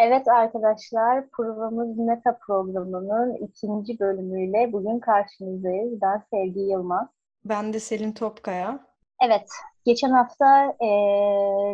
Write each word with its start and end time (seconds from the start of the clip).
Evet 0.00 0.28
arkadaşlar, 0.28 1.28
programımız 1.28 1.98
Meta 1.98 2.38
programının 2.46 3.36
ikinci 3.36 4.00
bölümüyle 4.00 4.72
bugün 4.72 4.98
karşınızdayız. 4.98 6.00
Ben 6.02 6.22
Sevgi 6.30 6.60
Yılmaz. 6.60 7.08
Ben 7.44 7.72
de 7.72 7.80
Selin 7.80 8.12
Topkaya. 8.12 8.78
Evet, 9.24 9.48
geçen 9.84 10.10
hafta 10.10 10.66
e, 10.66 10.88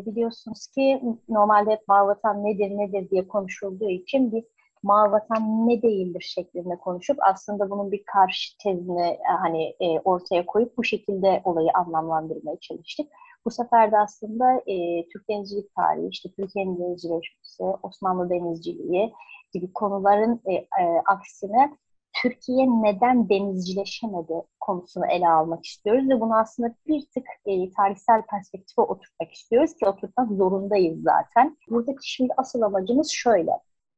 biliyorsunuz 0.06 0.66
ki 0.66 1.02
normalde 1.28 1.70
hep 1.70 1.88
Mavi 1.88 2.14
nedir 2.44 2.70
nedir 2.78 3.10
diye 3.10 3.28
konuşulduğu 3.28 3.90
için 3.90 4.32
biz 4.32 4.44
Mavi 4.82 5.21
ne 5.66 5.82
değildir 5.82 6.32
şeklinde 6.35 6.76
konuşup 6.76 7.19
aslında 7.21 7.71
bunun 7.71 7.92
bir 7.92 8.04
karşı 8.04 8.58
tezini 8.58 9.06
e, 9.06 9.19
hani 9.42 9.74
e, 9.80 10.00
ortaya 10.00 10.46
koyup 10.46 10.76
bu 10.76 10.85
şekilde 10.85 11.42
olayı 11.44 11.69
anlamlandırmaya 11.74 12.56
çalıştık. 12.60 13.06
Bu 13.49 13.53
sefer 13.53 13.92
de 13.92 13.99
aslında 13.99 14.62
e, 14.67 15.04
Türk 15.08 15.28
denizcilik 15.28 15.74
tarihi, 15.74 16.09
işte 16.09 16.28
Türkiye'nin 16.37 16.78
denizcileşmesi, 16.78 17.62
Osmanlı 17.83 18.30
denizciliği 18.30 19.12
gibi 19.52 19.73
konuların 19.73 20.41
e, 20.47 20.52
e, 20.55 20.66
aksine 21.07 21.77
Türkiye 22.23 22.66
neden 22.66 23.29
denizcileşemedi 23.29 24.43
konusunu 24.61 25.07
ele 25.07 25.29
almak 25.29 25.65
istiyoruz 25.65 26.09
ve 26.09 26.21
bunu 26.21 26.38
aslında 26.38 26.74
bir 26.87 27.01
tık 27.01 27.24
e, 27.47 27.71
tarihsel 27.71 28.23
perspektife 28.23 28.83
oturtmak 28.83 29.33
istiyoruz 29.33 29.77
ki 29.77 29.87
oturtmak 29.87 30.33
zorundayız 30.33 31.02
zaten. 31.02 31.57
Buradaki 31.71 32.10
şimdi 32.10 32.33
asıl 32.37 32.62
amacımız 32.62 33.10
şöyle 33.10 33.52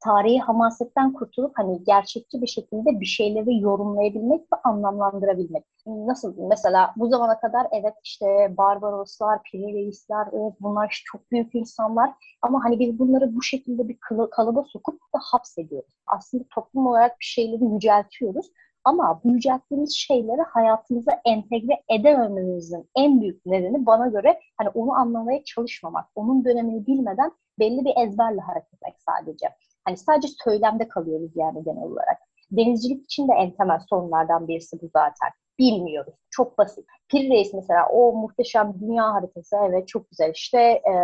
tarihi 0.04 0.38
hamasetten 0.38 1.12
kurtulup 1.12 1.52
hani 1.58 1.84
gerçekçi 1.84 2.42
bir 2.42 2.46
şekilde 2.46 3.00
bir 3.00 3.06
şeyleri 3.06 3.60
yorumlayabilmek 3.60 4.40
ve 4.40 4.56
anlamlandırabilmek. 4.64 5.64
Nasıl 5.86 6.34
mesela 6.38 6.92
bu 6.96 7.08
zamana 7.08 7.40
kadar 7.40 7.66
evet 7.72 7.94
işte 8.04 8.54
Barbaroslar, 8.58 9.42
Piri 9.42 9.74
Reisler, 9.74 10.26
evet 10.32 10.52
bunlar 10.60 10.88
işte 10.90 11.04
çok 11.12 11.30
büyük 11.30 11.54
insanlar 11.54 12.10
ama 12.42 12.64
hani 12.64 12.78
biz 12.78 12.98
bunları 12.98 13.36
bu 13.36 13.42
şekilde 13.42 13.88
bir 13.88 13.98
kalıba 14.30 14.64
sokup 14.64 15.00
da 15.14 15.18
hapsediyoruz. 15.22 15.92
Aslında 16.06 16.44
toplum 16.54 16.86
olarak 16.86 17.20
bir 17.20 17.24
şeyleri 17.24 17.64
yüceltiyoruz 17.64 18.50
ama 18.84 19.20
bu 19.24 19.30
yücelttiğimiz 19.30 19.96
şeyleri 19.96 20.42
hayatımıza 20.42 21.20
entegre 21.24 21.82
edemememizin 21.88 22.88
en 22.96 23.20
büyük 23.20 23.46
nedeni 23.46 23.86
bana 23.86 24.06
göre 24.06 24.40
hani 24.58 24.68
onu 24.68 24.92
anlamaya 24.92 25.44
çalışmamak, 25.44 26.06
onun 26.14 26.44
dönemini 26.44 26.86
bilmeden 26.86 27.32
belli 27.58 27.84
bir 27.84 27.92
ezberle 27.96 28.40
hareket 28.40 28.74
etmek 28.74 28.94
sadece. 29.08 29.46
Hani 29.84 29.96
sadece 29.96 30.28
söylemde 30.44 30.88
kalıyoruz 30.88 31.30
yani 31.34 31.64
genel 31.64 31.82
olarak. 31.82 32.18
Denizcilik 32.50 33.04
için 33.04 33.28
de 33.28 33.32
en 33.32 33.50
temel 33.50 33.78
sorunlardan 33.90 34.48
birisi 34.48 34.82
bu 34.82 34.90
zaten. 34.92 35.30
Bilmiyoruz. 35.58 36.14
Çok 36.30 36.58
basit. 36.58 36.86
Pir 37.08 37.30
Reis 37.30 37.54
mesela 37.54 37.88
o 37.88 38.12
muhteşem 38.12 38.74
dünya 38.80 39.14
haritası 39.14 39.56
evet 39.68 39.88
çok 39.88 40.10
güzel 40.10 40.32
işte 40.34 40.58
e, 40.60 40.94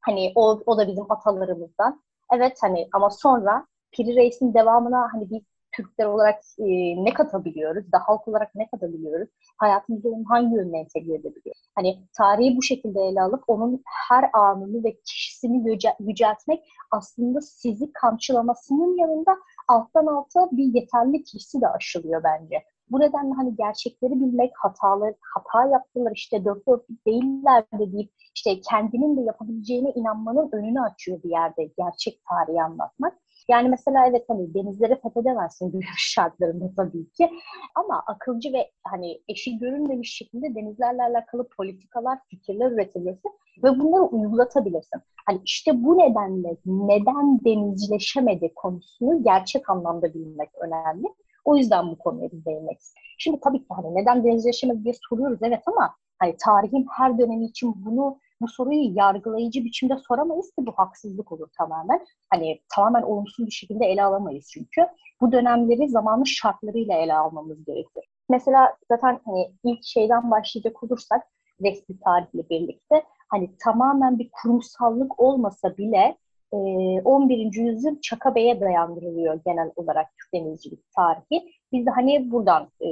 hani 0.00 0.32
o, 0.34 0.60
o 0.66 0.78
da 0.78 0.88
bizim 0.88 1.12
atalarımızdan. 1.12 2.02
Evet 2.34 2.58
hani 2.60 2.88
ama 2.92 3.10
sonra 3.10 3.66
Pir 3.92 4.16
Reis'in 4.16 4.54
devamına 4.54 5.08
hani 5.12 5.30
biz 5.30 5.42
Türkler 5.78 6.06
olarak 6.06 6.40
e, 6.58 6.64
ne 7.04 7.14
katabiliyoruz, 7.14 7.92
da 7.92 7.98
halk 8.06 8.28
olarak 8.28 8.54
ne 8.54 8.68
katabiliyoruz, 8.70 9.28
hayatımızda 9.56 10.08
onun 10.08 10.24
hangi 10.24 10.54
yönüne 10.54 10.78
entegre 10.78 11.14
edebiliyoruz? 11.14 11.70
Hani 11.74 11.98
tarihi 12.16 12.56
bu 12.56 12.62
şekilde 12.62 13.00
ele 13.00 13.22
alıp 13.22 13.44
onun 13.46 13.82
her 14.08 14.30
anını 14.32 14.84
ve 14.84 15.00
kişisini 15.04 15.70
yüce, 15.70 15.88
yüceltmek 16.00 16.64
aslında 16.90 17.40
sizi 17.40 17.92
kamçılamasının 17.92 18.96
yanında 18.96 19.36
alttan 19.68 20.06
alta 20.06 20.48
bir 20.52 20.64
yeterli 20.64 21.22
kişisi 21.22 21.60
de 21.60 21.68
aşılıyor 21.68 22.22
bence. 22.24 22.56
Bu 22.90 23.00
nedenle 23.00 23.34
hani 23.34 23.56
gerçekleri 23.56 24.12
bilmek, 24.12 24.52
hataları, 24.54 25.14
hata 25.34 25.70
yaptılar 25.70 26.12
işte 26.14 26.44
dört 26.44 26.66
dörtlük 26.68 27.06
değiller 27.06 27.64
de 27.78 27.92
deyip 27.92 28.10
işte 28.34 28.60
kendinin 28.60 29.16
de 29.16 29.20
yapabileceğine 29.20 29.90
inanmanın 29.90 30.48
önünü 30.52 30.80
açıyor 30.80 31.22
bir 31.22 31.30
yerde 31.30 31.64
gerçek 31.78 32.20
tarihi 32.30 32.62
anlatmak. 32.62 33.14
Yani 33.48 33.68
mesela 33.68 34.06
evet 34.06 34.24
hani 34.28 34.54
denizleri 34.54 35.00
fethedemezsin 35.00 35.66
günümüz 35.72 35.98
şartlarında 35.98 36.70
tabii 36.76 37.10
ki. 37.10 37.30
Ama 37.74 38.02
akılcı 38.06 38.52
ve 38.52 38.70
hani 38.84 39.20
eşi 39.28 39.58
görünmemiş 39.58 40.16
şekilde 40.16 40.54
denizlerle 40.54 41.02
alakalı 41.02 41.48
politikalar, 41.56 42.18
fikirler 42.30 42.70
üretebilirsin 42.70 43.30
ve 43.64 43.78
bunları 43.78 44.02
uygulatabilirsin. 44.02 45.00
Hani 45.26 45.40
işte 45.44 45.84
bu 45.84 45.98
nedenle 45.98 46.56
neden 46.66 47.44
denizcileşemedi 47.44 48.52
konusunu 48.54 49.22
gerçek 49.22 49.70
anlamda 49.70 50.14
bilmek 50.14 50.50
önemli. 50.60 51.06
O 51.44 51.56
yüzden 51.56 51.90
bu 51.90 51.98
konuya 51.98 52.30
biz 52.32 52.44
değinmek 52.46 52.78
Şimdi 53.18 53.40
tabii 53.40 53.58
ki 53.58 53.66
hani 53.68 53.94
neden 53.94 54.24
denizcileşemedi 54.24 54.84
diye 54.84 54.94
soruyoruz 55.08 55.38
evet 55.42 55.62
ama 55.66 55.94
hani 56.18 56.36
tarihin 56.44 56.86
her 56.96 57.18
dönemi 57.18 57.44
için 57.44 57.74
bunu 57.84 58.18
bu 58.40 58.48
soruyu 58.48 58.96
yargılayıcı 58.96 59.64
biçimde 59.64 59.96
soramayız 60.08 60.46
ki 60.46 60.66
bu 60.66 60.72
haksızlık 60.72 61.32
olur 61.32 61.48
tamamen. 61.58 62.06
Hani 62.30 62.60
tamamen 62.74 63.02
olumsuz 63.02 63.46
bir 63.46 63.50
şekilde 63.50 63.86
ele 63.86 64.04
alamayız 64.04 64.50
çünkü. 64.52 64.86
Bu 65.20 65.32
dönemleri 65.32 65.88
zamanın 65.88 66.24
şartlarıyla 66.24 66.94
ele 66.94 67.14
almamız 67.14 67.64
gerekir. 67.64 68.04
Mesela 68.30 68.76
zaten 68.90 69.20
hani 69.24 69.52
ilk 69.64 69.84
şeyden 69.84 70.30
başlayacak 70.30 70.82
olursak 70.82 71.22
resmi 71.62 72.00
tarihle 72.00 72.48
birlikte 72.50 73.02
hani 73.28 73.50
tamamen 73.64 74.18
bir 74.18 74.30
kurumsallık 74.32 75.20
olmasa 75.20 75.76
bile 75.76 76.16
11. 76.50 77.54
yüzyıl 77.54 78.00
Çaka 78.00 78.34
Bey'e 78.34 78.60
dayandırılıyor 78.60 79.40
genel 79.46 79.70
olarak 79.76 80.06
Türk 80.16 80.34
denizcilik 80.34 80.92
tarihi. 80.96 81.52
Biz 81.72 81.86
de 81.86 81.90
hani 81.90 82.30
buradan 82.30 82.68
e, 82.80 82.88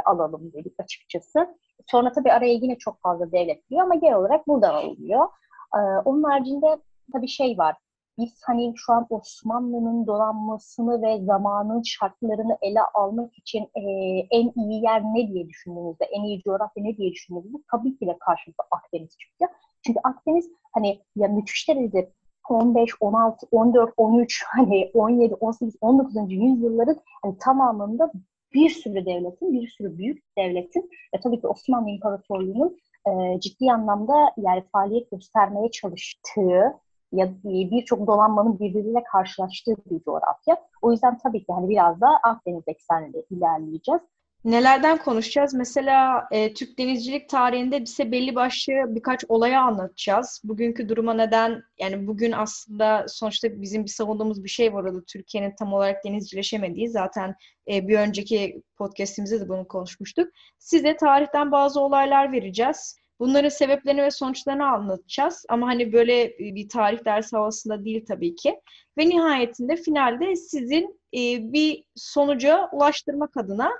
alalım 0.00 0.52
dedik 0.52 0.74
açıkçası. 0.78 1.56
Sonra 1.86 2.12
tabii 2.12 2.32
araya 2.32 2.52
yine 2.52 2.78
çok 2.78 3.00
fazla 3.02 3.32
devlet 3.32 3.68
giriyor 3.68 3.84
ama 3.86 3.94
genel 3.94 4.16
olarak 4.16 4.48
buradan 4.48 4.74
alınıyor. 4.74 5.28
Ee, 5.74 5.78
onun 6.04 6.22
haricinde 6.22 6.66
tabii 7.12 7.28
şey 7.28 7.58
var. 7.58 7.76
Biz 8.18 8.40
hani 8.46 8.72
şu 8.76 8.92
an 8.92 9.06
Osmanlı'nın 9.10 10.06
dolanmasını 10.06 11.02
ve 11.02 11.24
zamanın 11.24 11.82
şartlarını 11.82 12.58
ele 12.62 12.80
almak 12.94 13.38
için 13.38 13.62
e, 13.74 13.82
en 14.30 14.52
iyi 14.56 14.82
yer 14.82 15.02
ne 15.02 15.28
diye 15.28 15.48
düşündüğümüzde, 15.48 16.04
en 16.04 16.22
iyi 16.22 16.42
coğrafya 16.42 16.82
ne 16.82 16.96
diye 16.96 17.10
düşündüğümüzde 17.12 17.58
tabii 17.70 17.98
ki 17.98 18.06
de 18.06 18.16
karşımıza 18.20 18.62
Akdeniz 18.70 19.18
çıktı. 19.18 19.46
Çünkü 19.86 20.00
Akdeniz 20.04 20.50
hani 20.72 21.00
ya 21.16 21.28
müthiş 21.28 21.68
derecede 21.68 22.12
15, 22.50 22.90
16, 23.00 23.46
14, 23.52 23.92
13, 23.96 24.44
hani 24.46 24.90
17, 24.94 25.34
18, 25.34 25.76
19. 25.80 26.16
yüzyılların 26.28 26.96
hani 27.22 27.38
tamamında 27.38 28.12
bir 28.54 28.70
sürü 28.70 29.06
devletin, 29.06 29.52
bir 29.52 29.68
sürü 29.68 29.98
büyük 29.98 30.22
devletin 30.38 30.90
ve 31.14 31.20
tabii 31.20 31.40
ki 31.40 31.46
Osmanlı 31.46 31.90
İmparatorluğu'nun 31.90 32.76
e, 33.08 33.40
ciddi 33.40 33.72
anlamda 33.72 34.14
yani 34.36 34.62
faaliyet 34.72 35.10
göstermeye 35.10 35.70
çalıştığı 35.70 36.80
ya 37.12 37.32
birçok 37.44 38.06
dolanmanın 38.06 38.58
birbiriyle 38.58 39.02
karşılaştığı 39.12 39.76
bir 39.90 40.00
coğrafya. 40.00 40.56
O 40.82 40.92
yüzden 40.92 41.18
tabii 41.18 41.44
ki 41.44 41.52
hani 41.52 41.68
biraz 41.68 42.00
da 42.00 42.08
Akdeniz 42.22 42.62
eksenli 42.66 43.24
ilerleyeceğiz. 43.30 44.00
Nelerden 44.44 44.98
konuşacağız? 44.98 45.54
Mesela 45.54 46.28
e, 46.30 46.54
Türk 46.54 46.78
denizcilik 46.78 47.28
tarihinde 47.28 47.82
bize 47.82 48.12
belli 48.12 48.34
başlı 48.34 48.72
birkaç 48.88 49.24
olayı 49.28 49.60
anlatacağız. 49.60 50.40
Bugünkü 50.44 50.88
duruma 50.88 51.14
neden, 51.14 51.62
yani 51.78 52.06
bugün 52.06 52.32
aslında 52.32 53.06
sonuçta 53.08 53.62
bizim 53.62 53.84
bir 53.84 53.90
savunduğumuz 53.90 54.44
bir 54.44 54.48
şey 54.48 54.74
var 54.74 54.84
orada. 54.84 55.04
Türkiye'nin 55.04 55.54
tam 55.58 55.72
olarak 55.72 56.04
denizcileşemediği. 56.04 56.88
Zaten 56.88 57.34
e, 57.70 57.88
bir 57.88 57.98
önceki 57.98 58.62
podcastimizde 58.76 59.40
de 59.40 59.48
bunu 59.48 59.68
konuşmuştuk. 59.68 60.28
Size 60.58 60.96
tarihten 60.96 61.52
bazı 61.52 61.80
olaylar 61.80 62.32
vereceğiz. 62.32 62.96
Bunların 63.18 63.48
sebeplerini 63.48 64.02
ve 64.02 64.10
sonuçlarını 64.10 64.66
anlatacağız. 64.66 65.44
Ama 65.48 65.66
hani 65.66 65.92
böyle 65.92 66.38
bir 66.38 66.68
tarih 66.68 67.04
dersi 67.04 67.36
havasında 67.36 67.84
değil 67.84 68.04
tabii 68.08 68.34
ki. 68.34 68.60
Ve 68.98 69.08
nihayetinde 69.08 69.76
finalde 69.76 70.36
sizin 70.36 71.00
e, 71.14 71.52
bir 71.52 71.84
sonuca 71.94 72.68
ulaştırmak 72.72 73.36
adına 73.36 73.70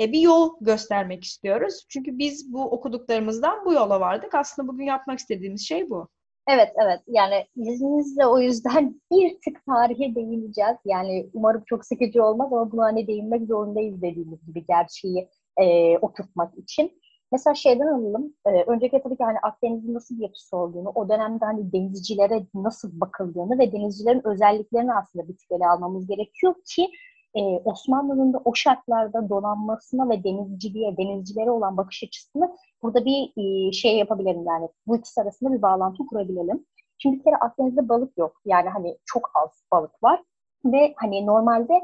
e, 0.00 0.12
bir 0.12 0.20
yol 0.20 0.50
göstermek 0.60 1.24
istiyoruz. 1.24 1.86
Çünkü 1.88 2.18
biz 2.18 2.52
bu 2.52 2.64
okuduklarımızdan 2.64 3.64
bu 3.64 3.72
yola 3.72 4.00
vardık. 4.00 4.34
Aslında 4.34 4.68
bugün 4.68 4.84
yapmak 4.84 5.18
istediğimiz 5.18 5.68
şey 5.68 5.90
bu. 5.90 6.08
Evet, 6.48 6.72
evet. 6.84 7.00
Yani 7.06 7.46
izninizle 7.56 8.26
o 8.26 8.38
yüzden 8.38 9.00
bir 9.12 9.38
tık 9.44 9.66
tarihe 9.66 10.14
değineceğiz. 10.14 10.76
Yani 10.84 11.30
umarım 11.32 11.62
çok 11.66 11.84
sıkıcı 11.84 12.24
olmaz 12.24 12.52
ama 12.52 12.72
buna 12.72 12.84
hani 12.84 13.06
değinmek 13.06 13.46
zorundayız 13.46 14.02
dediğimiz 14.02 14.46
gibi 14.46 14.66
gerçeği 14.66 15.28
e, 15.56 15.98
oturtmak 15.98 16.58
için. 16.58 16.92
Mesela 17.32 17.54
şeyden 17.54 17.86
alalım. 17.86 18.34
E, 18.46 18.62
önceki 18.62 19.02
tabii 19.02 19.16
ki 19.16 19.24
hani 19.24 19.38
Akdeniz'in 19.38 19.94
nasıl 19.94 20.16
bir 20.16 20.22
yapısı 20.22 20.56
olduğunu, 20.56 20.92
o 20.94 21.08
dönemde 21.08 21.44
hani 21.44 21.72
denizcilere 21.72 22.46
nasıl 22.54 23.00
bakıldığını 23.00 23.58
ve 23.58 23.72
denizcilerin 23.72 24.26
özelliklerini 24.26 24.94
aslında 24.94 25.28
bir 25.28 25.36
tık 25.36 25.52
ele 25.52 25.66
almamız 25.66 26.06
gerekiyor 26.06 26.54
ki 26.74 26.88
e, 27.34 27.40
Osmanlı'nın 27.64 28.32
da 28.32 28.40
o 28.44 28.54
şartlarda 28.54 29.28
donanmasına 29.28 30.08
ve 30.08 30.24
denizciliğe, 30.24 30.96
denizcilere 30.96 31.50
olan 31.50 31.76
bakış 31.76 32.04
açısını 32.04 32.56
burada 32.82 33.04
bir 33.04 33.32
e, 33.36 33.72
şey 33.72 33.98
yapabilirim 33.98 34.44
yani 34.46 34.68
bu 34.86 34.96
ikisi 34.96 35.20
arasında 35.20 35.52
bir 35.52 35.62
bağlantı 35.62 36.06
kurabilelim. 36.06 36.66
Şimdi 36.98 37.18
bir 37.18 37.24
kere 37.24 37.36
Akdeniz'de 37.36 37.88
balık 37.88 38.18
yok. 38.18 38.40
Yani 38.44 38.68
hani 38.68 38.98
çok 39.06 39.30
az 39.34 39.50
balık 39.72 40.02
var 40.02 40.22
ve 40.64 40.94
hani 40.96 41.26
normalde 41.26 41.74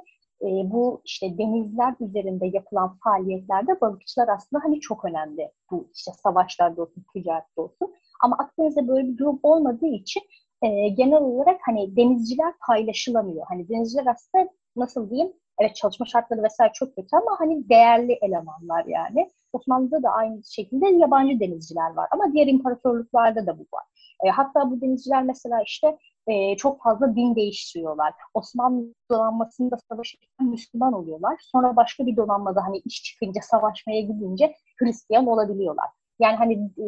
e, 0.43 0.47
bu 0.47 1.03
işte 1.05 1.39
denizler 1.39 1.95
üzerinde 2.01 2.47
yapılan 2.47 2.99
faaliyetlerde 3.05 3.81
balıkçılar 3.81 4.29
aslında 4.29 4.65
hani 4.65 4.81
çok 4.81 5.05
önemli. 5.05 5.51
Bu 5.71 5.89
işte 5.95 6.13
savaşlarda 6.13 6.83
olsun, 6.83 7.05
ticarette 7.13 7.61
olsun. 7.61 7.95
Ama 8.23 8.37
Akdeniz'de 8.39 8.89
böyle 8.89 9.09
bir 9.09 9.19
durum 9.19 9.41
olmadığı 9.43 9.87
için 9.87 10.23
e, 10.63 10.89
genel 10.89 11.23
olarak 11.23 11.61
hani 11.67 11.97
denizciler 11.97 12.55
paylaşılamıyor. 12.67 13.47
Hani 13.49 13.69
denizciler 13.69 14.07
aslında 14.07 14.49
nasıl 14.77 15.11
diyeyim 15.11 15.33
evet 15.61 15.77
çalışma 15.77 16.07
şartları 16.07 16.43
vesaire 16.43 16.73
çok 16.75 16.97
kötü 16.97 17.17
ama 17.17 17.37
hani 17.39 17.69
değerli 17.69 18.13
elemanlar 18.13 18.85
yani. 18.87 19.31
Osmanlı'da 19.53 20.03
da 20.03 20.11
aynı 20.11 20.45
şekilde 20.45 20.87
yabancı 20.87 21.41
denizciler 21.41 21.91
var 21.95 22.09
ama 22.11 22.33
diğer 22.33 22.47
imparatorluklarda 22.47 23.47
da 23.47 23.59
bu 23.59 23.63
var. 23.63 23.85
E, 24.27 24.31
hatta 24.31 24.71
bu 24.71 24.81
denizciler 24.81 25.23
mesela 25.23 25.63
işte 25.67 25.99
e, 26.27 26.57
çok 26.57 26.83
fazla 26.83 27.17
din 27.17 27.35
değiştiriyorlar. 27.35 28.13
Osmanlı 28.35 28.95
donanmasında 29.11 29.77
savaşırken 29.91 30.47
Müslüman 30.47 30.93
oluyorlar. 30.93 31.41
Sonra 31.43 31.77
başka 31.77 32.07
bir 32.07 32.17
donanmada 32.17 32.63
hani 32.65 32.79
iş 32.79 33.03
çıkınca 33.03 33.41
savaşmaya 33.43 34.01
gidince 34.01 34.55
Hristiyan 34.79 35.27
olabiliyorlar. 35.27 35.87
Yani 36.21 36.37
hani 36.37 36.55
e, 36.55 36.87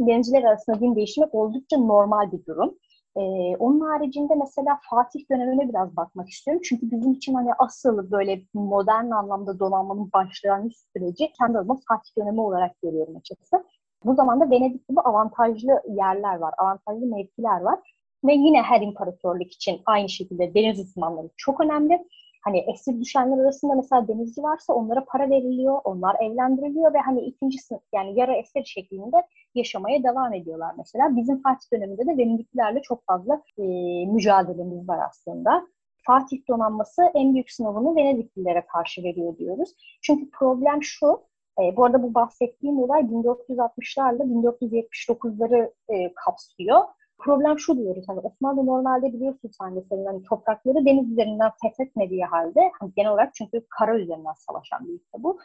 denizciler 0.00 0.42
arasında 0.42 0.80
din 0.80 0.96
değiştirmek 0.96 1.34
oldukça 1.34 1.78
normal 1.78 2.32
bir 2.32 2.46
durum. 2.46 2.78
Ee, 3.16 3.56
onun 3.56 3.80
haricinde 3.80 4.34
mesela 4.34 4.80
Fatih 4.90 5.30
dönemine 5.30 5.68
biraz 5.68 5.96
bakmak 5.96 6.28
istiyorum. 6.28 6.62
Çünkü 6.64 6.90
bizim 6.90 7.12
için 7.12 7.34
hani 7.34 7.54
asıl 7.58 8.10
böyle 8.10 8.42
modern 8.54 9.10
anlamda 9.10 9.58
donanmanın 9.58 10.12
başlangıç 10.12 10.76
süreci 10.96 11.32
kendi 11.38 11.58
adıma 11.58 11.78
Fatih 11.88 12.10
dönemi 12.18 12.40
olarak 12.40 12.82
görüyorum 12.82 13.16
açıkçası. 13.16 13.64
Bu 14.04 14.14
zamanda 14.14 14.50
Venedik 14.50 14.88
gibi 14.88 15.00
avantajlı 15.00 15.82
yerler 15.88 16.36
var, 16.36 16.54
avantajlı 16.58 17.06
mevkiler 17.06 17.60
var. 17.60 17.78
Ve 18.24 18.32
yine 18.32 18.62
her 18.62 18.80
imparatorluk 18.80 19.52
için 19.52 19.80
aynı 19.86 20.08
şekilde 20.08 20.54
deniz 20.54 20.78
ısınmaları 20.78 21.30
çok 21.36 21.60
önemli. 21.60 22.06
Hani 22.40 22.58
esir 22.72 23.00
düşenler 23.00 23.38
arasında 23.44 23.74
mesela 23.74 24.08
denizci 24.08 24.42
varsa 24.42 24.72
onlara 24.72 25.04
para 25.04 25.30
veriliyor, 25.30 25.80
onlar 25.84 26.16
evlendiriliyor 26.22 26.94
ve 26.94 26.98
hani 26.98 27.20
ikinci 27.20 27.58
sınıf 27.58 27.82
yani 27.94 28.18
yara 28.18 28.36
esir 28.36 28.64
şeklinde 28.64 29.16
yaşamaya 29.54 30.02
devam 30.02 30.34
ediyorlar 30.34 30.74
mesela. 30.78 31.16
Bizim 31.16 31.42
Fatih 31.42 31.72
döneminde 31.72 32.06
de 32.06 32.18
Venediklilerle 32.18 32.82
çok 32.82 33.06
fazla 33.06 33.42
e, 33.58 33.62
mücadelemiz 34.06 34.88
var 34.88 34.98
aslında. 35.08 35.66
Fatih 36.06 36.48
donanması 36.48 37.02
en 37.14 37.34
büyük 37.34 37.50
sınavını 37.50 37.96
Venediklilere 37.96 38.66
karşı 38.66 39.02
veriyor 39.02 39.38
diyoruz. 39.38 39.70
Çünkü 40.02 40.30
problem 40.30 40.82
şu, 40.82 41.20
e, 41.60 41.76
bu 41.76 41.84
arada 41.84 42.02
bu 42.02 42.14
bahsettiğim 42.14 42.78
olay 42.78 43.00
1460'larla 43.00 44.22
1479'ları 44.22 45.72
e, 45.88 46.14
kapsıyor. 46.14 46.80
Problem 47.24 47.58
şu 47.58 47.78
diyoruz 47.78 48.04
hani 48.08 48.20
Osmanlı 48.20 48.66
normalde 48.66 49.12
biliyorsun 49.12 49.50
sen 49.60 49.76
de 49.76 49.82
senin 49.88 50.06
hani 50.06 50.22
toprakları 50.22 50.86
deniz 50.86 51.12
üzerinden 51.12 51.50
fethetmediği 51.62 52.24
halde 52.24 52.70
hani 52.80 52.92
genel 52.96 53.12
olarak 53.12 53.34
çünkü 53.34 53.66
kara 53.78 53.98
üzerinden 53.98 54.32
savaşan 54.32 54.88
bir 54.88 54.92
ülke 54.92 55.22
bu. 55.22 55.38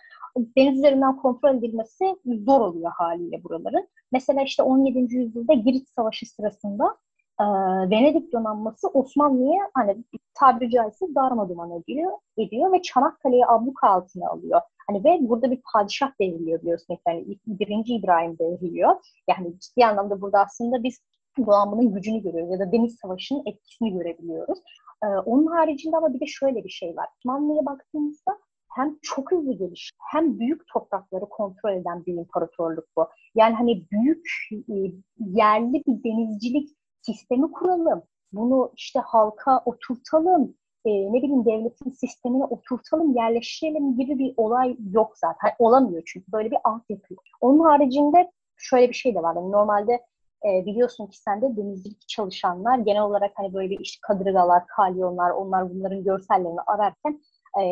Deniz 0.57 0.77
üzerinden 0.77 1.17
kontrol 1.17 1.55
edilmesi 1.55 2.15
zor 2.45 2.61
oluyor 2.61 2.91
haliyle 2.91 3.43
buraların. 3.43 3.87
Mesela 4.11 4.41
işte 4.43 4.63
17. 4.63 5.15
yüzyılda 5.15 5.53
Girit 5.53 5.89
Savaşı 5.89 6.25
sırasında 6.25 6.97
e, 7.39 7.45
Venedik 7.89 8.33
donanması 8.33 8.87
Osmanlı'ya 8.87 9.69
hani 9.73 10.03
tabiri 10.33 10.69
caizse 10.69 11.05
darmaduman 11.15 11.71
ediyor, 11.71 12.11
ediyor 12.37 12.71
ve 12.73 12.81
Çanakkale'yi 12.81 13.45
abluka 13.45 13.89
altına 13.89 14.29
alıyor. 14.29 14.61
Hani 14.87 15.03
ve 15.03 15.17
burada 15.21 15.51
bir 15.51 15.61
padişah 15.73 16.11
devriliyor 16.21 16.61
biliyorsun. 16.61 16.97
Yani 17.07 17.37
birinci 17.47 17.95
İbrahim 17.95 18.39
devriliyor. 18.39 18.95
Yani 19.29 19.59
ciddi 19.59 19.85
anlamda 19.85 20.21
burada 20.21 20.39
aslında 20.39 20.83
biz 20.83 20.99
donanmanın 21.37 21.93
gücünü 21.93 22.23
görüyoruz 22.23 22.51
ya 22.51 22.59
da 22.59 22.71
deniz 22.71 22.95
savaşının 23.01 23.43
etkisini 23.45 23.93
görebiliyoruz. 23.93 24.59
Ee, 25.03 25.07
onun 25.07 25.45
haricinde 25.45 25.97
ama 25.97 26.13
bir 26.13 26.19
de 26.19 26.27
şöyle 26.27 26.63
bir 26.63 26.69
şey 26.69 26.95
var. 26.95 27.07
Osmanlı'ya 27.17 27.65
baktığımızda 27.65 28.37
hem 28.75 28.97
çok 29.01 29.31
hızlı 29.31 29.53
geliş 29.53 29.91
hem 30.11 30.39
büyük 30.39 30.67
toprakları 30.67 31.25
kontrol 31.29 31.73
eden 31.73 32.05
bir 32.05 32.13
imparatorluk 32.13 32.85
bu. 32.97 33.07
Yani 33.35 33.55
hani 33.55 33.85
büyük 33.91 34.27
e, 34.51 34.75
yerli 35.19 35.83
bir 35.87 36.03
denizcilik 36.03 36.69
sistemi 37.01 37.51
kuralım. 37.51 38.03
Bunu 38.31 38.71
işte 38.75 38.99
halka 38.99 39.61
oturtalım. 39.65 40.55
E, 40.85 40.89
ne 40.89 41.23
bileyim 41.23 41.45
devletin 41.45 41.89
sistemine 41.89 42.43
oturtalım, 42.43 43.15
yerleştirelim 43.15 43.97
gibi 43.97 44.19
bir 44.19 44.33
olay 44.37 44.77
yok 44.91 45.17
zaten. 45.17 45.51
Olamıyor 45.59 46.03
çünkü 46.05 46.31
böyle 46.31 46.51
bir 46.51 46.57
altyapı. 46.63 47.15
Onun 47.41 47.59
haricinde 47.59 48.31
şöyle 48.57 48.89
bir 48.89 48.93
şey 48.93 49.15
de 49.15 49.23
var. 49.23 49.35
Yani 49.35 49.51
normalde 49.51 50.01
e, 50.45 50.65
biliyorsun 50.65 51.07
ki 51.07 51.17
sen 51.17 51.41
de 51.41 51.57
denizcilik 51.57 52.07
çalışanlar 52.07 52.77
genel 52.77 53.01
olarak 53.01 53.31
hani 53.35 53.53
böyle 53.53 53.75
işte 53.75 53.99
kadırgalar, 54.01 54.67
kalyonlar, 54.67 55.29
onlar 55.29 55.69
bunların 55.69 56.03
görsellerini 56.03 56.61
ararken 56.61 57.21
e, 57.59 57.63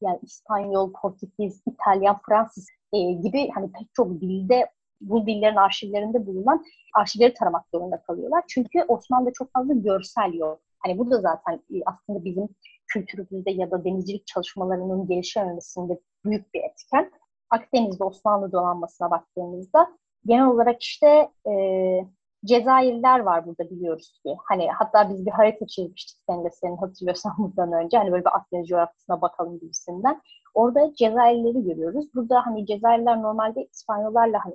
yani 0.00 0.18
İspanyol, 0.22 0.92
Portekiz, 0.92 1.62
İtalyan, 1.66 2.18
Fransız 2.28 2.66
e, 2.92 2.98
gibi 2.98 3.50
hani 3.54 3.72
pek 3.72 3.94
çok 3.94 4.20
dilde 4.20 4.70
bu 5.00 5.26
dillerin 5.26 5.56
arşivlerinde 5.56 6.26
bulunan 6.26 6.64
arşivleri 6.94 7.34
taramak 7.34 7.64
zorunda 7.74 8.02
kalıyorlar. 8.02 8.44
Çünkü 8.48 8.84
Osmanlı'da 8.88 9.32
çok 9.32 9.52
fazla 9.52 9.74
görsel 9.74 10.32
yok. 10.34 10.60
Hani 10.78 10.98
bu 10.98 11.10
da 11.10 11.20
zaten 11.20 11.54
e, 11.54 11.76
aslında 11.86 12.24
bizim 12.24 12.48
kültürümüzde 12.86 13.50
ya 13.50 13.70
da 13.70 13.84
denizcilik 13.84 14.26
çalışmalarının 14.26 15.06
gelişememesinde 15.06 16.00
büyük 16.24 16.54
bir 16.54 16.60
etken. 16.60 17.10
Akdeniz'de 17.50 18.04
Osmanlı 18.04 18.52
donanmasına 18.52 19.10
baktığımızda 19.10 19.98
genel 20.26 20.46
olarak 20.46 20.82
işte 20.82 21.28
e, 21.48 21.52
Cezayirler 22.44 23.20
var 23.20 23.46
burada 23.46 23.70
biliyoruz 23.70 24.20
ki. 24.22 24.36
Hani 24.48 24.70
hatta 24.70 25.10
biz 25.10 25.26
bir 25.26 25.30
harita 25.30 25.66
çizmiştik 25.66 26.18
senin 26.26 26.44
de 26.44 26.50
senin 26.50 26.76
hatırlıyorsan 26.76 27.32
bundan 27.38 27.72
önce. 27.72 27.98
Hani 27.98 28.12
böyle 28.12 28.24
bir 28.24 28.36
Akdeniz 28.36 28.68
coğrafyasına 28.68 29.20
bakalım 29.20 29.58
gibisinden. 29.58 30.22
Orada 30.54 30.94
Cezayirleri 30.94 31.64
görüyoruz. 31.64 32.14
Burada 32.14 32.46
hani 32.46 32.66
Cezayirler 32.66 33.22
normalde 33.22 33.68
İspanyollarla 33.72 34.44
hani 34.44 34.54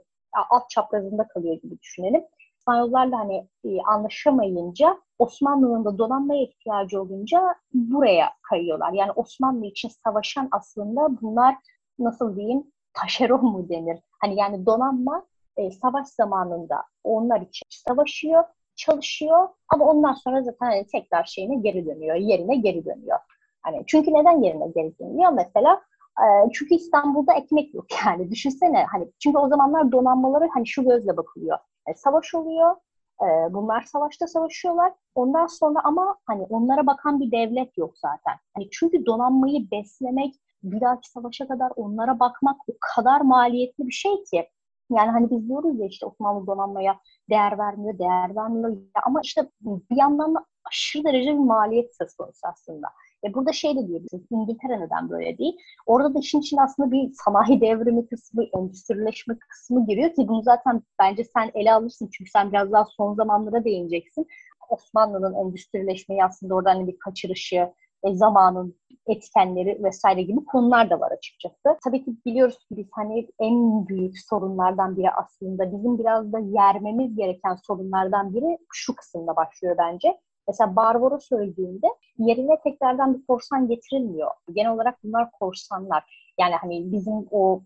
alt 0.50 0.70
çaprazında 0.70 1.28
kalıyor 1.28 1.56
gibi 1.62 1.80
düşünelim. 1.80 2.24
İspanyollarla 2.58 3.20
hani 3.20 3.48
e, 3.66 3.82
anlaşamayınca 3.82 4.98
Osmanlı'nın 5.20 5.86
da 5.86 5.98
donanmaya 5.98 6.44
ihtiyacı 6.44 7.02
olunca 7.02 7.56
buraya 7.74 8.30
kayıyorlar. 8.50 8.94
Yani 8.94 9.12
Osmanlı 9.12 9.66
için 9.66 9.90
savaşan 9.90 10.48
aslında 10.52 11.22
bunlar 11.22 11.56
nasıl 12.00 12.36
diyeyim 12.36 12.64
taşeron 12.94 13.46
mu 13.46 13.70
denir? 13.70 14.00
Hani 14.22 14.40
yani 14.40 14.66
donanma 14.66 15.26
e, 15.58 15.72
savaş 15.72 16.08
zamanında 16.08 16.84
onlar 17.04 17.42
için 17.42 17.66
savaşıyor, 17.70 18.44
çalışıyor 18.76 19.48
ama 19.70 19.86
ondan 19.86 20.14
sonra 20.14 20.42
zaten 20.42 20.66
hani 20.66 20.88
tekrar 20.88 21.24
şeyine 21.24 21.56
geri 21.56 21.86
dönüyor, 21.86 22.16
yerine 22.16 22.56
geri 22.56 22.86
dönüyor. 22.86 23.20
Hani 23.62 23.84
çünkü 23.88 24.14
neden 24.14 24.42
yerine 24.42 24.68
geri 24.76 25.00
dönüyor? 25.00 25.32
Mesela 25.32 25.82
e, 26.20 26.26
çünkü 26.54 26.76
İstanbul'da 26.76 27.34
ekmek 27.34 27.74
yok 27.74 27.86
yani. 28.06 28.32
Düşünsene 28.32 28.86
hani 28.92 29.08
çünkü 29.24 29.38
o 29.38 29.48
zamanlar 29.48 29.92
donanmaları 29.92 30.50
hani 30.54 30.68
şu 30.68 30.84
gözle 30.84 31.18
bakılıyor. 31.18 31.58
E, 31.88 31.94
savaş 31.94 32.36
oluyor, 32.36 32.76
e, 33.22 33.54
bunlar 33.54 33.82
savaşta 33.82 34.28
savaşıyorlar. 34.28 34.94
Ondan 35.16 35.48
sonra 35.48 35.80
ama 35.84 36.18
hani 36.26 36.44
onlara 36.50 36.88
bakan 36.88 37.20
bir 37.20 37.32
devlet 37.32 37.78
yok 37.78 37.98
zaten. 37.98 38.34
Hani 38.56 38.70
çünkü 38.72 39.06
donanmayı 39.06 39.72
beslemek, 39.72 40.34
bir 40.64 40.82
dahaki 40.82 41.10
savaşa 41.10 41.48
kadar 41.48 41.72
onlara 41.76 42.20
bakmak 42.20 42.58
o 42.68 42.74
kadar 42.96 43.22
maliyetli 43.22 43.88
bir 43.88 43.94
şey 43.94 44.24
ki. 44.24 44.50
Yani 44.92 45.12
hani 45.12 45.32
biz 45.32 45.48
diyoruz 45.48 45.80
ya 45.80 45.88
işte 45.88 46.06
Osmanlı 46.06 46.48
donanmaya 46.48 47.00
değer 47.30 47.58
vermiyor, 47.58 48.00
değer 48.00 48.36
vermiyor. 48.36 48.78
Ama 49.06 49.20
işte 49.24 49.50
bir 49.62 49.98
yandan 49.98 50.36
da 50.36 50.46
aşırı 50.66 51.04
derece 51.04 51.30
bir 51.30 51.38
maliyet 51.38 51.98
söz 51.98 52.16
konusu 52.16 52.40
aslında. 52.44 52.88
Ve 53.24 53.34
burada 53.34 53.52
şey 53.54 53.76
de 53.76 53.88
diyebiliriz, 53.88 54.22
İngiltere 54.32 54.80
neden 54.80 55.10
böyle 55.10 55.38
değil? 55.38 55.58
Orada 55.86 56.14
da 56.14 56.20
işin 56.20 56.40
içinde 56.40 56.62
aslında 56.62 56.92
bir 56.92 57.12
sanayi 57.26 57.62
devrimi 57.62 58.08
kısmı, 58.08 58.44
endüstrileşme 58.44 59.38
kısmı 59.40 59.86
giriyor 59.88 60.10
ki 60.10 60.28
bunu 60.28 60.42
zaten 60.44 60.82
bence 61.00 61.24
sen 61.24 61.52
ele 61.54 61.74
alırsın 61.74 62.10
çünkü 62.14 62.32
sen 62.32 62.52
biraz 62.52 62.72
daha 62.72 62.86
son 62.86 63.16
zamanlara 63.16 63.64
değineceksin. 63.64 64.28
Osmanlı'nın 64.70 65.34
endüstrileşmeyi 65.34 66.24
aslında 66.24 66.56
oradan 66.56 66.76
hani 66.76 66.88
bir 66.88 67.00
kaçırışı, 67.00 67.74
e, 68.04 68.16
zamanın 68.16 68.76
etkenleri 69.08 69.84
vesaire 69.84 70.22
gibi 70.22 70.46
konular 70.46 70.90
da 70.90 71.00
var 71.00 71.12
açıkçası. 71.12 71.78
Tabii 71.84 72.06
ki 72.06 72.12
biliyoruz 72.26 72.58
ki 72.58 72.78
biz 72.78 72.88
hani 72.92 73.28
en 73.40 73.88
büyük 73.88 74.20
sorunlardan 74.30 74.98
biri 74.98 75.12
aslında 75.12 75.72
bizim 75.74 76.00
biraz 76.00 76.34
da 76.34 76.40
yermemiz 76.40 77.16
gereken 77.16 77.56
sorunlardan 77.68 78.34
biri 78.34 78.58
şu 78.74 78.96
kısımda 78.96 79.36
başlıyor 79.36 79.76
bence. 79.78 80.18
Mesela 80.48 80.76
Barbaros 80.76 81.32
öldüğünde 81.32 81.88
yerine 82.18 82.60
tekrardan 82.64 83.18
bir 83.18 83.26
korsan 83.26 83.68
getirilmiyor. 83.68 84.32
Genel 84.54 84.72
olarak 84.72 85.04
bunlar 85.04 85.32
korsanlar. 85.32 86.23
Yani 86.40 86.56
hani 86.56 86.92
bizim 86.92 87.28
o 87.32 87.62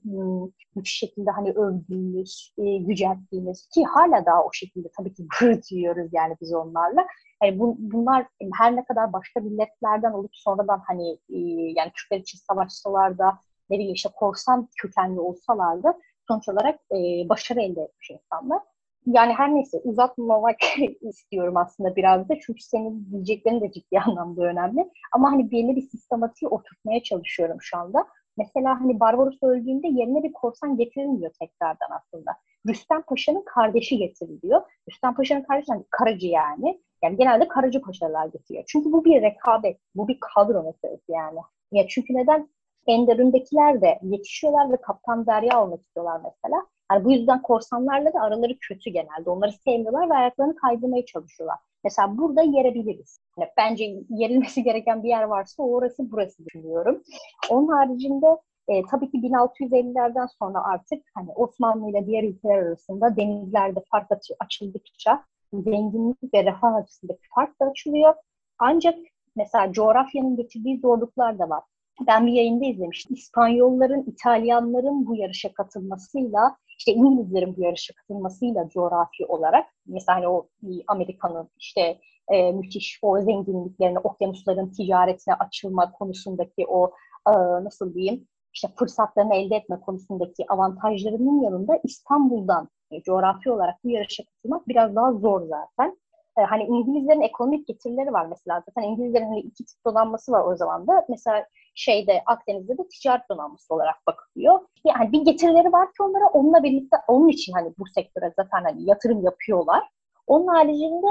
bir 0.76 0.90
şekilde 0.90 1.32
hani 1.32 1.52
övdüğümüz, 1.52 2.54
e, 2.58 2.64
yücelttiğimiz 2.64 3.68
ki 3.68 3.84
hala 3.86 4.26
daha 4.26 4.44
o 4.44 4.50
şekilde 4.54 4.88
tabii 4.98 5.14
ki 5.14 5.28
gurur 5.40 5.62
duyuyoruz 5.72 6.10
yani 6.14 6.36
biz 6.42 6.54
onlarla. 6.54 7.08
Yani 7.44 7.60
bu, 7.60 7.76
bunlar 7.80 8.28
her 8.58 8.76
ne 8.76 8.86
kadar 8.86 9.14
başka 9.14 9.40
milletlerden 9.40 10.12
olup 10.12 10.32
sonradan 10.34 10.84
hani 10.88 11.12
e, 11.30 11.38
yani 11.76 11.92
Türkler 11.96 12.20
için 12.20 12.38
savaşsalar 12.38 13.18
da 13.18 13.40
ne 13.70 13.76
bileyim 13.78 13.94
işte 13.94 14.10
korsan 14.16 14.70
kökenli 14.82 15.20
olsalar 15.20 15.84
da 15.84 16.00
sonuç 16.28 16.50
olarak 16.50 16.80
e, 16.92 17.30
başarı 17.30 17.62
elde 17.62 17.82
etmiş 17.82 18.10
insanlar. 18.10 18.62
Yani 19.06 19.34
her 19.34 19.56
neyse 19.56 19.78
uzatmamak 19.84 20.58
istiyorum 21.02 21.58
aslında 21.58 21.96
biraz 21.96 22.30
da 22.30 22.34
çünkü 22.40 22.62
senin 22.62 23.12
diyeceklerin 23.12 23.62
de 23.62 23.72
ciddi 23.72 24.00
anlamda 24.06 24.44
önemli. 24.44 24.90
Ama 25.14 25.32
hani 25.32 25.52
belli 25.52 25.76
bir 25.76 25.82
sistematiği 25.82 26.50
oturtmaya 26.50 27.04
çalışıyorum 27.04 27.58
şu 27.62 27.78
anda. 27.78 28.08
Mesela 28.38 28.82
hani 28.82 29.00
Barbaros 29.00 29.44
öldüğünde 29.44 29.88
yerine 29.88 30.24
bir 30.24 30.34
korsan 30.34 30.78
getirilmiyor 30.78 31.32
tekrardan 31.40 31.88
aslında. 31.92 32.32
Rüstem 32.68 33.02
Paşa'nın 33.02 33.44
kardeşi 33.46 33.98
getiriliyor. 33.98 34.62
Rüstem 34.90 35.16
Paşa'nın 35.16 35.44
kardeşi 35.44 35.72
hani 35.72 35.84
Karacı 35.90 36.28
yani. 36.28 36.82
Yani 37.04 37.18
genelde 37.18 37.48
Karacı 37.48 37.82
Paşalar 37.82 38.26
getiriyor. 38.26 38.64
Çünkü 38.68 38.92
bu 38.92 39.06
bir 39.06 39.22
rekabet, 39.22 39.80
bu 39.96 40.08
bir 40.08 40.18
kadro 40.20 40.64
meselesi 40.64 41.12
yani. 41.12 41.40
Ya 41.72 41.88
çünkü 41.88 42.14
neden? 42.14 42.50
Enderun'dakiler 42.88 43.82
de 43.82 44.00
yetişiyorlar 44.02 44.72
ve 44.72 44.78
Kaptan 44.82 45.26
Derya 45.26 45.64
olmak 45.64 45.82
istiyorlar 45.82 46.22
mesela. 46.24 46.66
Yani 46.92 47.06
bu 47.06 47.12
yüzden 47.12 47.42
korsanlarla 47.42 48.14
da 48.14 48.22
araları 48.22 48.58
kötü 48.62 48.90
genelde. 48.90 49.30
Onları 49.30 49.52
sevmiyorlar 49.52 50.10
ve 50.10 50.14
ayaklarını 50.14 50.56
kaydırmaya 50.56 51.06
çalışıyorlar. 51.06 51.58
Mesela 51.84 52.18
burada 52.18 52.42
yerebiliriz. 52.42 53.20
Yani 53.40 53.50
bence 53.58 53.86
yerilmesi 54.10 54.64
gereken 54.70 55.04
bir 55.04 55.10
yer 55.10 55.24
varsa 55.24 55.64
orası 55.64 56.12
burası 56.12 56.46
düşünüyorum. 56.46 57.04
Onun 57.50 57.68
haricinde 57.68 58.26
e, 58.68 58.82
tabii 58.92 59.12
ki 59.12 59.18
1650'lerden 59.18 60.28
sonra 60.40 60.64
artık 60.64 61.04
hani 61.16 61.32
Osmanlı 61.36 61.90
ile 61.90 62.06
diğer 62.06 62.24
ülkeler 62.24 62.58
arasında 62.58 63.16
denizlerde 63.16 63.80
fark 63.92 64.08
açıldıkça 64.40 65.24
zenginlik 65.54 66.34
ve 66.34 66.46
refah 66.46 66.76
açısındaki 66.76 67.22
fark 67.36 67.62
da 67.62 67.66
açılıyor. 67.66 68.14
Ancak 68.60 68.96
mesela 69.36 69.72
coğrafyanın 69.72 70.36
getirdiği 70.36 70.80
zorluklar 70.80 71.40
da 71.40 71.50
var. 71.50 71.64
Ben 72.08 72.28
bir 72.28 72.32
yayında 72.32 72.66
izlemiştim. 72.66 73.16
İspanyolların, 73.16 74.04
İtalyanların 74.08 75.08
bu 75.08 75.16
yarışa 75.16 75.54
katılmasıyla, 75.54 76.58
işte 76.80 76.94
İngilizlerin 76.94 77.58
bu 77.58 77.62
yarışa 77.62 77.94
katılmasıyla 77.94 78.70
coğrafi 78.70 79.26
olarak, 79.26 79.66
mesela 79.86 80.18
hani 80.18 80.28
o 80.28 80.48
Amerika'nın 80.88 81.50
işte 81.58 82.00
e, 82.32 82.52
müthiş 82.52 83.00
o 83.02 83.22
zenginliklerine, 83.22 84.00
okyanusların 84.00 84.72
ticaretine 84.72 85.36
açılma 85.36 85.92
konusundaki 85.92 86.68
o 86.68 86.92
e, 87.28 87.32
nasıl 87.64 87.94
diyeyim, 87.94 88.28
işte 88.54 88.68
fırsatlarını 88.76 89.36
elde 89.36 89.56
etme 89.56 89.80
konusundaki 89.80 90.46
avantajlarının 90.50 91.42
yanında 91.42 91.80
İstanbul'dan 91.84 92.70
e, 92.92 93.02
coğrafi 93.02 93.52
olarak 93.52 93.84
bu 93.84 93.90
yarışa 93.90 94.24
katılmak 94.24 94.68
biraz 94.68 94.96
daha 94.96 95.14
zor 95.14 95.42
zaten. 95.42 95.98
E, 96.38 96.42
hani 96.42 96.64
İngilizlerin 96.64 97.22
ekonomik 97.22 97.68
getirileri 97.68 98.14
var 98.14 98.26
mesela. 98.26 98.64
Zaten 98.66 98.82
İngilizlerin 98.90 99.26
hani 99.26 99.40
iki 99.40 99.66
tip 99.66 99.86
donanması 99.86 100.32
var 100.32 100.44
o 100.46 100.56
zaman 100.56 100.88
da. 100.88 101.06
Mesela 101.10 101.46
şeyde 101.76 102.24
Akdeniz'de 102.26 102.78
de 102.78 102.88
ticaret 102.88 103.30
donanması 103.30 103.74
olarak 103.74 103.96
bakılıyor. 104.08 104.60
Yani 104.86 105.12
bir 105.12 105.22
getirileri 105.22 105.72
var 105.72 105.88
ki 105.88 106.04
onlara 106.04 106.30
onunla 106.30 106.64
birlikte 106.64 106.98
onun 107.08 107.28
için 107.28 107.54
hani 107.54 107.74
bu 107.80 107.84
sektöre 107.96 108.34
zaten 108.36 108.64
hani 108.64 108.90
yatırım 108.90 109.24
yapıyorlar. 109.24 109.84
Onun 110.28 110.48
haricinde 110.48 111.08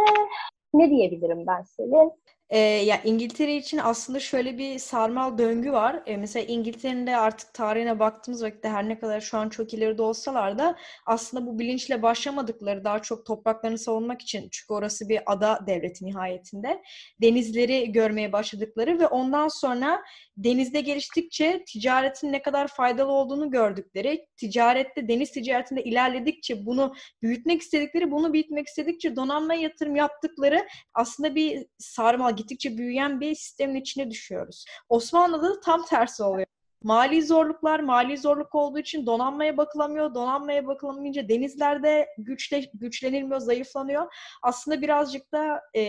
ne 0.74 0.90
diyebilirim 0.90 1.46
ben 1.46 1.62
Selin? 1.62 2.12
E, 2.50 2.58
ya 2.58 3.02
İngiltere 3.04 3.56
için 3.56 3.78
aslında 3.78 4.20
şöyle 4.20 4.58
bir 4.58 4.78
sarmal 4.78 5.38
döngü 5.38 5.72
var. 5.72 6.02
E, 6.06 6.16
mesela 6.16 6.46
İngiltere'nin 6.46 7.06
de 7.06 7.16
artık 7.16 7.54
tarihine 7.54 7.98
baktığımız 7.98 8.42
vakitte 8.42 8.68
her 8.68 8.88
ne 8.88 8.98
kadar 8.98 9.20
şu 9.20 9.38
an 9.38 9.48
çok 9.48 9.74
ileride 9.74 10.02
olsalar 10.02 10.58
da 10.58 10.76
aslında 11.06 11.46
bu 11.46 11.58
bilinçle 11.58 12.02
başlamadıkları 12.02 12.84
daha 12.84 13.02
çok 13.02 13.26
topraklarını 13.26 13.78
savunmak 13.78 14.22
için 14.22 14.48
çünkü 14.52 14.72
orası 14.72 15.08
bir 15.08 15.20
ada 15.26 15.60
devleti 15.66 16.04
nihayetinde 16.04 16.82
denizleri 17.22 17.92
görmeye 17.92 18.32
başladıkları 18.32 18.98
ve 19.00 19.06
ondan 19.06 19.48
sonra 19.48 20.02
denizde 20.36 20.80
geliştikçe 20.80 21.64
ticaretin 21.66 22.32
ne 22.32 22.42
kadar 22.42 22.68
faydalı 22.68 23.12
olduğunu 23.12 23.50
gördükleri, 23.50 24.26
ticarette 24.36 25.08
deniz 25.08 25.30
ticaretinde 25.30 25.84
ilerledikçe 25.84 26.66
bunu 26.66 26.94
büyütmek 27.22 27.62
istedikleri, 27.62 28.10
bunu 28.10 28.32
büyütmek 28.32 28.66
istedikçe 28.66 29.16
donanmaya 29.16 29.60
yatırım 29.60 29.96
yaptıkları 29.96 30.66
aslında 30.94 31.34
bir 31.34 31.66
sarmal 31.78 32.35
gittikçe 32.36 32.76
büyüyen 32.76 33.20
bir 33.20 33.34
sistemin 33.34 33.80
içine 33.80 34.10
düşüyoruz. 34.10 34.64
Osmanlı'da 34.88 35.50
da 35.54 35.60
tam 35.60 35.84
tersi 35.84 36.22
oluyor. 36.22 36.46
Mali 36.86 37.22
zorluklar, 37.22 37.80
mali 37.80 38.18
zorluk 38.18 38.54
olduğu 38.54 38.78
için 38.78 39.06
donanmaya 39.06 39.56
bakılamıyor. 39.56 40.14
Donanmaya 40.14 40.66
bakılamayınca 40.66 41.28
denizlerde 41.28 42.06
güçle, 42.18 42.60
güçlenilmiyor, 42.74 43.40
zayıflanıyor. 43.40 44.14
Aslında 44.42 44.82
birazcık 44.82 45.32
da 45.32 45.60
e, 45.76 45.82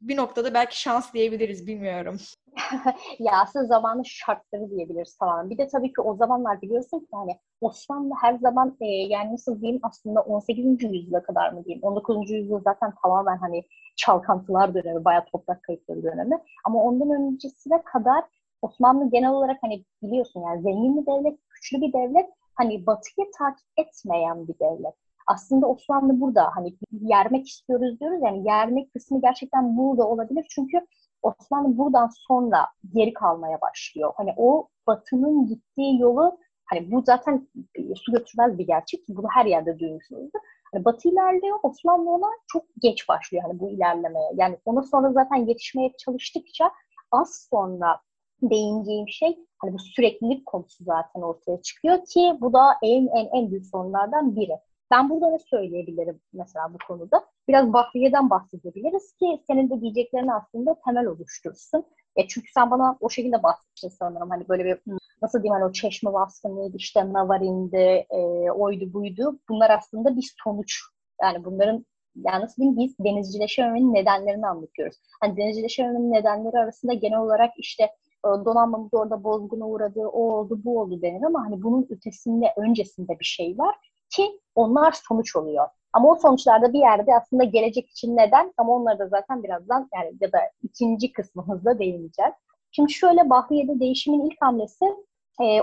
bir 0.00 0.16
noktada 0.16 0.54
belki 0.54 0.80
şans 0.80 1.12
diyebiliriz, 1.14 1.66
bilmiyorum. 1.66 2.16
ya 3.18 3.32
aslında 3.42 3.66
zamanın 3.66 4.02
şartları 4.02 4.70
diyebiliriz 4.70 5.16
tamamen. 5.16 5.50
Bir 5.50 5.58
de 5.58 5.68
tabii 5.68 5.92
ki 5.92 6.00
o 6.00 6.16
zamanlar 6.16 6.62
biliyorsun 6.62 7.00
ki 7.00 7.08
hani 7.12 7.38
Osmanlı 7.60 8.14
her 8.22 8.34
zaman 8.34 8.76
e, 8.80 8.86
yani 8.86 9.32
nasıl 9.32 9.60
diyeyim 9.60 9.80
aslında 9.82 10.20
18. 10.20 10.66
yüzyıla 10.82 11.22
kadar 11.22 11.52
mı 11.52 11.64
diyeyim 11.64 11.84
19. 11.84 12.30
yüzyıl 12.30 12.60
zaten 12.64 12.92
tamamen 13.02 13.36
hani 13.38 13.64
çalkantılar 13.96 14.74
dönemi, 14.74 15.04
bayağı 15.04 15.24
toprak 15.32 15.62
kayıpları 15.62 16.02
dönemi. 16.02 16.38
Ama 16.64 16.82
ondan 16.82 17.10
öncesine 17.10 17.82
kadar 17.82 18.24
Osmanlı 18.62 19.10
genel 19.10 19.30
olarak 19.30 19.58
hani 19.62 19.84
biliyorsun 20.02 20.42
yani 20.42 20.62
zengin 20.62 21.00
bir 21.00 21.06
devlet, 21.06 21.38
güçlü 21.50 21.80
bir 21.80 21.92
devlet, 21.92 22.30
hani 22.54 22.86
batıyı 22.86 23.26
takip 23.38 23.66
etmeyen 23.76 24.48
bir 24.48 24.58
devlet. 24.58 24.94
Aslında 25.26 25.66
Osmanlı 25.66 26.20
burada 26.20 26.50
hani 26.54 26.76
yermek 26.92 27.48
istiyoruz 27.48 28.00
diyoruz 28.00 28.20
yani 28.22 28.46
yermek 28.46 28.92
kısmı 28.92 29.20
gerçekten 29.20 29.76
burada 29.76 30.08
olabilir 30.08 30.46
çünkü 30.50 30.86
Osmanlı 31.22 31.78
buradan 31.78 32.10
sonra 32.28 32.66
geri 32.94 33.12
kalmaya 33.12 33.60
başlıyor. 33.60 34.12
Hani 34.16 34.34
o 34.36 34.68
batının 34.86 35.46
gittiği 35.46 36.00
yolu 36.00 36.38
hani 36.64 36.90
bu 36.90 37.02
zaten 37.06 37.48
su 37.96 38.12
götürmez 38.12 38.58
bir 38.58 38.66
gerçek. 38.66 39.00
Bunu 39.08 39.26
her 39.34 39.46
yerde 39.46 39.78
duymuşsunuzdur. 39.78 40.40
Hani 40.72 40.84
Batı 40.84 41.08
ilerliyor, 41.08 41.58
Osmanlı 41.62 42.10
ona 42.10 42.30
çok 42.46 42.64
geç 42.82 43.08
başlıyor 43.08 43.44
hani 43.46 43.60
bu 43.60 43.70
ilerlemeye. 43.70 44.30
Yani 44.34 44.58
ona 44.64 44.82
sonra 44.82 45.12
zaten 45.12 45.36
yetişmeye 45.36 45.92
çalıştıkça 45.98 46.70
az 47.12 47.48
sonra 47.50 48.00
değineceğim 48.42 49.08
şey 49.08 49.38
hani 49.58 49.72
bu 49.72 49.78
süreklilik 49.78 50.46
konusu 50.46 50.84
zaten 50.84 51.20
ortaya 51.20 51.62
çıkıyor 51.62 51.98
ki 52.04 52.32
bu 52.40 52.52
da 52.52 52.74
en 52.82 53.06
en 53.06 53.28
en 53.32 53.50
büyük 53.50 53.66
sorunlardan 53.66 54.36
biri. 54.36 54.58
Ben 54.90 55.10
burada 55.10 55.30
ne 55.30 55.38
söyleyebilirim 55.38 56.20
mesela 56.32 56.74
bu 56.74 56.78
konuda? 56.88 57.24
Biraz 57.48 57.72
Bahriye'den 57.72 58.30
bahsedebiliriz 58.30 59.12
ki 59.12 59.42
senin 59.46 59.70
de 59.70 59.80
diyeceklerini 59.80 60.34
aslında 60.34 60.76
temel 60.84 61.06
oluştursun. 61.06 61.84
E 62.16 62.28
çünkü 62.28 62.52
sen 62.52 62.70
bana 62.70 62.96
o 63.00 63.10
şekilde 63.10 63.42
bahsettin 63.42 63.88
sanırım. 63.88 64.30
Hani 64.30 64.48
böyle 64.48 64.64
bir 64.64 64.78
nasıl 65.22 65.42
diyeyim 65.42 65.54
hani 65.60 65.70
o 65.70 65.72
çeşme 65.72 66.12
baskınıydı, 66.12 66.76
işte 66.76 67.12
Navarin'di, 67.12 68.06
e, 68.10 68.50
oydu 68.50 68.92
buydu. 68.92 69.38
Bunlar 69.48 69.70
aslında 69.70 70.16
bir 70.16 70.34
sonuç. 70.44 70.80
Yani 71.22 71.44
bunların 71.44 71.86
yani 72.16 72.42
nasıl 72.44 72.56
diyeyim 72.62 72.78
biz 72.78 72.98
denizcileşememenin 73.04 73.94
nedenlerini 73.94 74.46
anlatıyoruz. 74.46 74.96
Hani 75.20 75.36
denizcileşememenin 75.36 76.12
nedenleri 76.12 76.58
arasında 76.58 76.94
genel 76.94 77.18
olarak 77.18 77.50
işte 77.56 77.90
donanmamız 78.24 78.94
orada 78.94 79.24
bozguna 79.24 79.66
uğradı, 79.68 80.00
o 80.00 80.32
oldu, 80.32 80.60
bu 80.64 80.80
oldu 80.80 81.02
denir 81.02 81.22
ama 81.22 81.44
hani 81.44 81.62
bunun 81.62 81.86
ötesinde, 81.90 82.54
öncesinde 82.56 83.18
bir 83.20 83.24
şey 83.24 83.58
var 83.58 83.74
ki 84.10 84.40
onlar 84.54 84.92
sonuç 84.92 85.36
oluyor. 85.36 85.68
Ama 85.92 86.10
o 86.10 86.16
sonuçlarda 86.16 86.72
bir 86.72 86.78
yerde 86.78 87.14
aslında 87.14 87.44
gelecek 87.44 87.90
için 87.90 88.16
neden 88.16 88.52
ama 88.56 88.72
onları 88.72 88.98
da 88.98 89.08
zaten 89.08 89.42
birazdan 89.42 89.88
yani 89.94 90.12
ya 90.20 90.32
da 90.32 90.38
ikinci 90.62 91.12
kısmımızda 91.12 91.78
değineceğiz. 91.78 92.34
Şimdi 92.70 92.92
şöyle 92.92 93.30
Bahriye'de 93.30 93.80
değişimin 93.80 94.30
ilk 94.30 94.42
hamlesi 94.42 94.84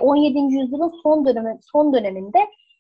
17. 0.02 0.38
E, 0.38 0.42
yüzyılın 0.42 0.94
son 1.04 1.26
dönemi 1.26 1.60
son 1.62 1.94
döneminde 1.94 2.40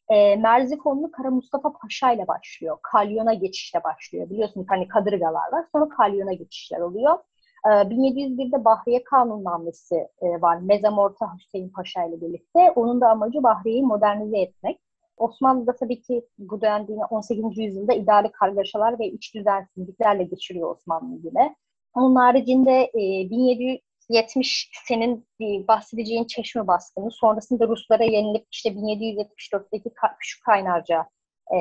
e, 0.09 0.35
Merzifonlu 0.35 1.11
Kara 1.11 1.29
Mustafa 1.29 1.73
Paşa 1.73 2.11
ile 2.11 2.27
başlıyor. 2.27 2.77
Kalyon'a 2.83 3.33
geçişle 3.33 3.83
başlıyor. 3.83 4.29
Biliyorsunuz 4.29 4.67
hani 4.69 4.87
kadırgalar 4.87 5.51
var. 5.51 5.65
Sonra 5.71 5.89
Kalyon'a 5.89 6.33
geçişler 6.33 6.79
oluyor. 6.79 7.17
1701'de 7.65 8.57
e, 8.57 8.65
Bahriye 8.65 9.03
Kanunnamesi 9.03 9.95
e, 9.95 10.41
var. 10.41 10.57
Mezamorta 10.57 11.33
Hüseyin 11.37 11.69
Paşa 11.69 12.03
ile 12.03 12.21
birlikte. 12.21 12.71
Onun 12.75 13.01
da 13.01 13.09
amacı 13.09 13.43
Bahriye'yi 13.43 13.83
modernize 13.83 14.37
etmek. 14.37 14.79
Osmanlı'da 15.17 15.75
tabii 15.75 16.01
ki 16.01 16.25
bu 16.37 16.61
dönemde 16.61 16.91
18. 17.09 17.57
yüzyılda 17.57 17.93
idare 17.93 18.31
kargaşalar 18.31 18.99
ve 18.99 19.07
iç 19.07 19.35
düzensizliklerle 19.35 20.23
geçiriyor 20.23 20.75
Osmanlı 20.75 21.19
yine. 21.23 21.55
Onun 21.93 22.15
haricinde 22.15 22.91
e, 22.93 23.29
1770 23.29 24.69
senin 24.87 25.27
bahsedeceğin 25.67 26.25
Çeşme 26.25 26.67
baskını, 26.67 27.11
sonrasında 27.11 27.67
Ruslara 27.67 28.03
yenilip 28.03 28.45
işte 28.51 28.69
1774'teki 28.69 29.89
şu 30.19 30.43
Kaynarca 30.43 31.05
e, 31.53 31.57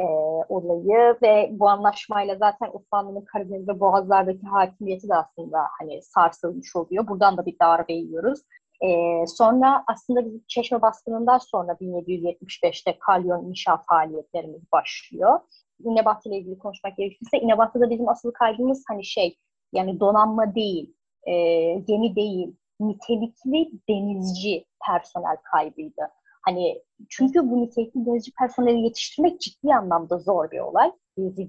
olayı 0.48 1.16
ve 1.22 1.48
bu 1.52 1.68
anlaşmayla 1.68 2.36
zaten 2.36 2.70
Osmanlı'nın 2.72 3.24
Karadeniz 3.24 3.68
ve 3.68 3.80
Boğazlar'daki 3.80 4.46
hakimiyeti 4.46 5.08
de 5.08 5.14
aslında 5.14 5.58
hani 5.78 6.02
sarsılmış 6.02 6.76
oluyor. 6.76 7.08
Buradan 7.08 7.36
da 7.36 7.46
bir 7.46 7.56
darbe 7.62 7.92
yiyoruz. 7.92 8.40
E, 8.80 8.88
sonra 9.26 9.84
aslında 9.86 10.24
bizim 10.24 10.44
Çeşme 10.48 10.82
baskınından 10.82 11.38
sonra 11.38 11.72
1775'te 11.72 12.98
kalyon 12.98 13.44
inşa 13.44 13.82
faaliyetlerimiz 13.88 14.72
başlıyor. 14.72 15.40
İnebatı 15.84 16.28
ile 16.28 16.38
ilgili 16.38 16.58
konuşmak 16.58 16.96
gerekirse 16.96 17.38
İnebatı'da 17.38 17.90
bizim 17.90 18.08
asıl 18.08 18.32
kaygımız 18.32 18.84
hani 18.88 19.04
şey 19.04 19.38
yani 19.72 20.00
donanma 20.00 20.54
değil, 20.54 20.94
e, 21.26 21.34
gemi 21.74 22.16
değil, 22.16 22.56
nitelikli 22.80 23.70
denizci 23.88 24.64
personel 24.86 25.36
kaybıydı. 25.52 26.02
Hani 26.44 26.82
çünkü 27.08 27.50
bu 27.50 27.62
nitelikli 27.62 28.06
denizci 28.06 28.32
personeli 28.32 28.80
yetiştirmek 28.80 29.40
ciddi 29.40 29.74
anlamda 29.74 30.18
zor 30.18 30.50
bir 30.50 30.60
olay, 30.60 30.92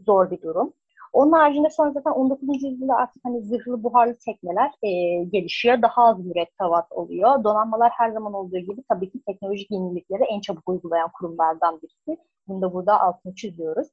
zor 0.06 0.32
bir 0.32 0.42
durum. 0.42 0.74
Onun 1.14 1.32
haricinde 1.32 1.70
sonra 1.70 1.92
zaten 1.92 2.12
19. 2.12 2.64
yüzyılda 2.64 2.96
artık 2.96 3.25
hani 3.25 3.42
zırhlı 3.42 3.84
buharlı 3.84 4.16
tekneler 4.25 4.72
e, 4.84 4.90
gelişiyor. 5.24 5.82
Daha 5.82 6.04
az 6.08 6.20
mürettebat 6.20 6.92
oluyor. 6.92 7.44
Donanmalar 7.44 7.92
her 7.98 8.12
zaman 8.12 8.34
olduğu 8.34 8.58
gibi 8.58 8.84
tabii 8.90 9.12
ki 9.12 9.22
teknolojik 9.28 9.72
yenilikleri 9.72 10.24
en 10.24 10.42
çabuk 10.42 10.70
uygulayan 10.70 11.10
kurumlardan 11.20 11.82
birisi. 11.82 12.22
Bunu 12.48 12.62
da 12.62 12.74
burada 12.74 13.02
altını 13.02 13.36
çiziyoruz. 13.36 13.88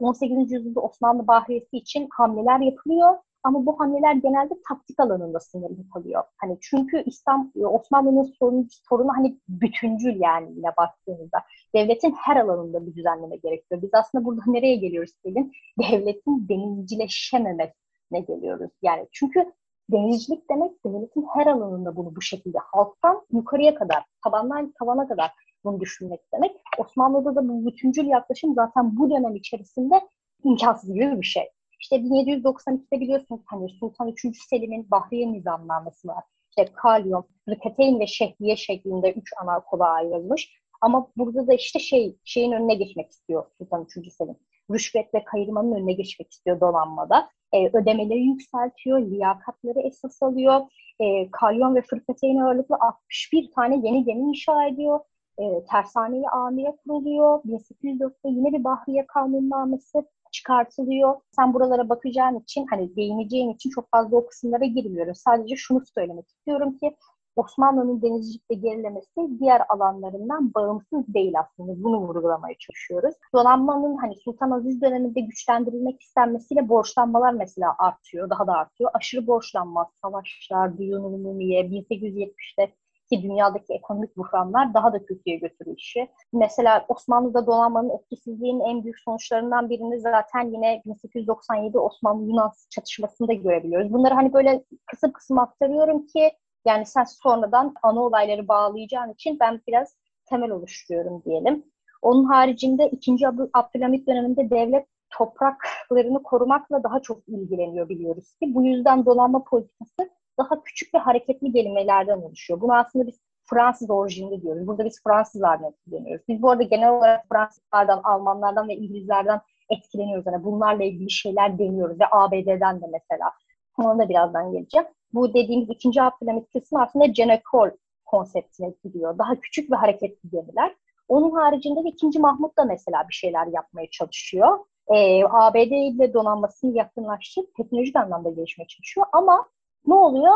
18. 0.00 0.52
yüzyılda 0.52 0.80
Osmanlı 0.80 1.26
Bahriyesi 1.26 1.76
için 1.76 2.08
hamleler 2.12 2.60
yapılıyor. 2.60 3.16
Ama 3.44 3.66
bu 3.66 3.80
hamleler 3.80 4.14
genelde 4.14 4.54
taktik 4.68 5.00
alanında 5.00 5.40
sınırlı 5.40 5.90
kalıyor. 5.94 6.22
Hani 6.36 6.58
çünkü 6.60 7.02
İslam 7.06 7.52
Osmanlı'nın 7.56 8.32
sorunu, 8.38 8.66
sorunu 8.88 9.12
hani 9.16 9.38
bütüncül 9.48 10.20
yani 10.20 10.52
yine 10.56 10.68
baktığınızda. 10.78 11.38
Devletin 11.74 12.14
her 12.18 12.36
alanında 12.36 12.86
bir 12.86 12.94
düzenleme 12.94 13.36
gerekiyor. 13.36 13.82
Biz 13.82 13.90
aslında 13.92 14.24
burada 14.24 14.40
nereye 14.46 14.76
geliyoruz 14.76 15.12
Selin? 15.22 15.52
Devletin 15.78 16.48
denizcileşememesine 16.48 18.20
geliyoruz. 18.28 18.70
Yani 18.82 19.08
çünkü 19.12 19.52
denizcilik 19.92 20.50
demek 20.50 20.84
devletin 20.84 21.26
her 21.34 21.46
alanında 21.46 21.96
bunu 21.96 22.16
bu 22.16 22.22
şekilde 22.22 22.58
halktan 22.58 23.26
yukarıya 23.32 23.74
kadar, 23.74 24.04
tabandan 24.24 24.72
tavana 24.78 25.08
kadar 25.08 25.30
bunu 25.64 25.80
düşünmek 25.80 26.20
demek. 26.34 26.56
Osmanlı'da 26.78 27.36
da 27.36 27.48
bu 27.48 27.66
bütüncül 27.66 28.06
yaklaşım 28.06 28.54
zaten 28.54 28.96
bu 28.96 29.10
dönem 29.10 29.36
içerisinde 29.36 30.00
imkansız 30.44 30.94
gibi 30.94 31.20
bir 31.20 31.26
şey. 31.26 31.44
İşte 31.80 31.96
1792'de 31.96 33.00
biliyorsunuz 33.00 33.40
hani 33.46 33.68
Sultan 33.68 34.08
3. 34.08 34.20
Selim'in 34.50 34.90
Bahriye 34.90 35.32
Nizamnamesi 35.32 36.08
var. 36.08 36.24
İşte 36.50 36.72
Kalyon, 36.74 37.24
Riketeyn 37.48 38.00
ve 38.00 38.06
Şehriye 38.06 38.56
şeklinde 38.56 39.12
üç 39.12 39.30
ana 39.42 39.60
kola 39.60 39.88
ayrılmış. 39.88 40.58
Ama 40.80 41.08
burada 41.16 41.46
da 41.46 41.54
işte 41.54 41.78
şey 41.78 42.16
şeyin 42.24 42.52
önüne 42.52 42.74
geçmek 42.74 43.10
istiyor 43.10 43.46
Sultan 43.58 43.86
3. 43.96 44.12
Selim. 44.12 44.36
Rüşvet 44.70 45.14
ve 45.14 45.24
kayırmanın 45.24 45.72
önüne 45.72 45.92
geçmek 45.92 46.32
istiyor 46.32 46.60
donanmada. 46.60 47.30
E, 47.52 47.68
ödemeleri 47.68 48.20
yükseltiyor, 48.20 49.00
liyakatları 49.00 49.80
esas 49.80 50.22
alıyor. 50.22 50.60
E, 51.00 51.30
Kalyon 51.30 51.74
ve 51.74 51.82
Fırkateyn 51.82 52.36
ağırlıklı 52.36 52.76
61 52.80 53.50
tane 53.54 53.86
yeni 53.86 54.04
gemi 54.04 54.20
inşa 54.20 54.66
ediyor. 54.66 55.00
E, 55.38 55.64
tersaneyi 55.70 56.28
amire 56.28 56.76
kuruluyor. 56.76 57.42
1804'te 57.42 58.28
yine 58.28 58.52
bir 58.52 58.64
Bahriye 58.64 59.06
Kanunnamesi 59.06 59.98
çıkartılıyor. 60.32 61.20
Sen 61.36 61.54
buralara 61.54 61.88
bakacağın 61.88 62.38
için 62.40 62.66
hani 62.70 62.96
değineceğin 62.96 63.54
için 63.54 63.70
çok 63.70 63.90
fazla 63.90 64.16
o 64.16 64.26
kısımlara 64.26 64.64
girmiyorum. 64.64 65.14
Sadece 65.14 65.56
şunu 65.56 65.82
söylemek 65.94 66.28
istiyorum 66.28 66.76
ki 66.78 66.96
Osmanlı'nın 67.38 68.02
denizcilikte 68.02 68.54
gerilemesi 68.54 69.40
diğer 69.40 69.62
alanlarından 69.68 70.54
bağımsız 70.54 71.14
değil 71.14 71.32
aslında. 71.40 71.82
Bunu 71.84 72.00
vurgulamaya 72.00 72.54
çalışıyoruz. 72.58 73.14
Donanmanın 73.34 73.96
hani 73.96 74.16
Sultan 74.16 74.50
Aziz 74.50 74.82
döneminde 74.82 75.20
güçlendirilmek 75.20 76.02
istenmesiyle 76.02 76.68
borçlanmalar 76.68 77.32
mesela 77.32 77.74
artıyor, 77.78 78.30
daha 78.30 78.46
da 78.46 78.52
artıyor. 78.52 78.90
Aşırı 78.94 79.26
borçlanma, 79.26 79.90
savaşlar, 80.02 80.78
Duyun 80.78 81.04
Umumiye, 81.04 81.62
1870'te 81.62 82.72
ki 83.08 83.22
dünyadaki 83.22 83.72
ekonomik 83.72 84.16
buhranlar 84.16 84.74
daha 84.74 84.92
da 84.92 85.04
kötüye 85.04 85.36
götürüyor 85.36 85.76
işi. 85.76 86.08
Mesela 86.32 86.84
Osmanlı'da 86.88 87.46
donanmanın 87.46 87.90
etkisizliğinin 87.90 88.60
en 88.60 88.84
büyük 88.84 88.98
sonuçlarından 88.98 89.70
birini 89.70 90.00
zaten 90.00 90.52
yine 90.52 90.82
1897 90.86 91.78
Osmanlı-Yunan 91.78 92.52
çatışmasında 92.70 93.32
görebiliyoruz. 93.32 93.92
Bunları 93.92 94.14
hani 94.14 94.32
böyle 94.32 94.64
kısım 94.86 95.12
kısım 95.12 95.38
aktarıyorum 95.38 96.06
ki 96.06 96.30
yani 96.66 96.86
sen 96.86 97.04
sonradan 97.04 97.74
ana 97.82 98.00
olayları 98.00 98.48
bağlayacağın 98.48 99.12
için 99.12 99.36
ben 99.40 99.60
biraz 99.68 99.96
temel 100.26 100.50
oluşturuyorum 100.50 101.22
diyelim. 101.24 101.64
Onun 102.02 102.24
haricinde 102.24 102.88
2. 102.88 103.16
Abdülhamit 103.54 104.08
döneminde 104.08 104.50
devlet 104.50 104.86
topraklarını 105.10 106.22
korumakla 106.22 106.82
daha 106.82 107.02
çok 107.02 107.28
ilgileniyor 107.28 107.88
biliyoruz 107.88 108.34
ki. 108.34 108.54
Bu 108.54 108.64
yüzden 108.64 109.06
donanma 109.06 109.44
politikası 109.44 110.10
daha 110.38 110.62
küçük 110.62 110.94
ve 110.94 110.98
hareketli 110.98 111.52
kelimelerden 111.52 112.18
oluşuyor. 112.18 112.60
Bunu 112.60 112.74
aslında 112.74 113.06
biz 113.06 113.20
Fransız 113.44 113.90
orijinli 113.90 114.42
diyoruz. 114.42 114.66
Burada 114.66 114.84
biz 114.84 115.02
Fransızlardan 115.04 115.70
etkileniyoruz. 115.70 116.24
Biz 116.28 116.42
bu 116.42 116.50
arada 116.50 116.62
genel 116.62 116.90
olarak 116.90 117.24
Fransızlardan, 117.32 118.00
Almanlardan 118.04 118.68
ve 118.68 118.76
İngilizlerden 118.76 119.40
etkileniyoruz. 119.70 120.26
Yani 120.26 120.44
bunlarla 120.44 120.84
ilgili 120.84 121.10
şeyler 121.10 121.58
deniyoruz 121.58 122.00
ve 122.00 122.04
ABD'den 122.10 122.80
de 122.80 122.86
mesela. 122.92 123.32
Ona 123.78 123.98
da 123.98 124.08
birazdan 124.08 124.52
geleceğim. 124.52 124.86
Bu 125.12 125.34
dediğimiz 125.34 125.70
ikinci 125.70 126.02
Abdülhamit 126.02 126.52
kısmı 126.52 126.82
aslında 126.82 127.06
Genekol 127.06 127.70
konseptine 128.06 128.74
gidiyor. 128.84 129.18
Daha 129.18 129.40
küçük 129.40 129.70
ve 129.70 129.76
hareketli 129.76 130.30
gemiler. 130.30 130.74
Onun 131.08 131.30
haricinde 131.30 131.84
de 131.84 131.88
ikinci 131.88 132.18
Mahmut 132.18 132.58
da 132.58 132.64
mesela 132.64 133.08
bir 133.08 133.14
şeyler 133.14 133.46
yapmaya 133.46 133.90
çalışıyor. 133.90 134.58
Ee, 134.94 135.24
ABD 135.24 135.56
ile 135.56 136.14
donanmasını 136.14 136.76
yakınlaştırıp 136.76 137.54
teknolojik 137.54 137.96
anlamda 137.96 138.30
gelişmeye 138.30 138.66
çalışıyor. 138.66 139.06
Ama 139.12 139.46
ne 139.88 139.94
oluyor? 139.94 140.34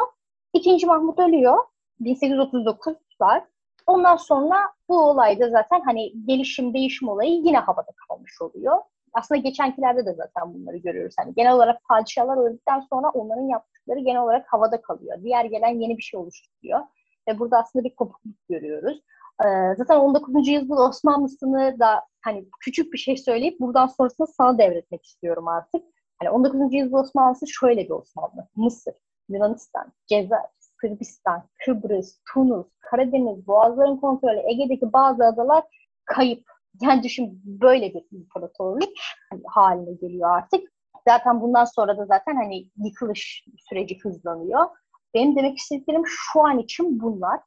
İkinci 0.52 0.86
Mahmut 0.86 1.18
ölüyor. 1.18 1.58
1839'lar. 2.00 3.42
Ondan 3.86 4.16
sonra 4.16 4.56
bu 4.88 5.00
olayda 5.00 5.50
zaten 5.50 5.80
hani 5.80 6.26
gelişim, 6.26 6.74
değişim 6.74 7.08
olayı 7.08 7.32
yine 7.32 7.58
havada 7.58 7.90
kalmış 8.08 8.42
oluyor. 8.42 8.78
Aslında 9.12 9.40
geçenkilerde 9.40 10.06
de 10.06 10.14
zaten 10.14 10.54
bunları 10.54 10.76
görüyoruz. 10.76 11.14
Hani 11.18 11.34
genel 11.34 11.52
olarak 11.52 11.84
padişahlar 11.88 12.36
öldükten 12.36 12.80
sonra 12.80 13.10
onların 13.10 13.48
yaptıkları 13.48 13.98
genel 13.98 14.22
olarak 14.22 14.52
havada 14.52 14.82
kalıyor. 14.82 15.22
Diğer 15.22 15.44
gelen 15.44 15.80
yeni 15.80 15.98
bir 15.98 16.02
şey 16.02 16.20
oluşturuyor. 16.20 16.80
Ve 17.28 17.38
burada 17.38 17.58
aslında 17.58 17.84
bir 17.84 17.94
kopukluk 17.94 18.48
görüyoruz. 18.48 19.00
Ee, 19.44 19.74
zaten 19.76 19.96
19. 19.96 20.48
yüzyıl 20.48 20.76
Osmanlısını 20.76 21.76
da 21.80 22.04
hani 22.20 22.44
küçük 22.60 22.92
bir 22.92 22.98
şey 22.98 23.16
söyleyip 23.16 23.60
buradan 23.60 23.86
sonrasını 23.86 24.26
sana 24.26 24.58
devretmek 24.58 25.04
istiyorum 25.04 25.48
artık. 25.48 25.84
Hani 26.18 26.30
19. 26.30 26.60
yüzyıl 26.74 26.98
Osmanlısı 26.98 27.46
şöyle 27.46 27.84
bir 27.84 27.90
Osmanlı. 27.90 28.48
Mısır, 28.56 28.94
Yunanistan, 29.28 29.92
Cezayir, 30.06 30.46
Sırbistan, 30.80 31.42
Kıbrıs, 31.64 32.18
Tunus, 32.32 32.66
Karadeniz, 32.80 33.46
Boğazların 33.46 33.96
kontrolü, 33.96 34.42
Ege'deki 34.44 34.92
bazı 34.92 35.24
adalar 35.24 35.64
kayıp. 36.04 36.44
Yani 36.82 37.02
düşün 37.02 37.40
böyle 37.44 37.94
bir 37.94 38.04
imparatorluk 38.12 38.92
haline 39.46 39.92
geliyor 39.92 40.36
artık. 40.36 40.72
Zaten 41.08 41.40
bundan 41.40 41.64
sonra 41.64 41.98
da 41.98 42.06
zaten 42.06 42.36
hani 42.36 42.68
yıkılış 42.84 43.44
süreci 43.68 43.98
hızlanıyor. 44.02 44.66
Benim 45.14 45.36
demek 45.36 45.58
istediklerim 45.58 46.02
şu 46.06 46.40
an 46.46 46.58
için 46.58 47.00
bunlar. 47.00 47.40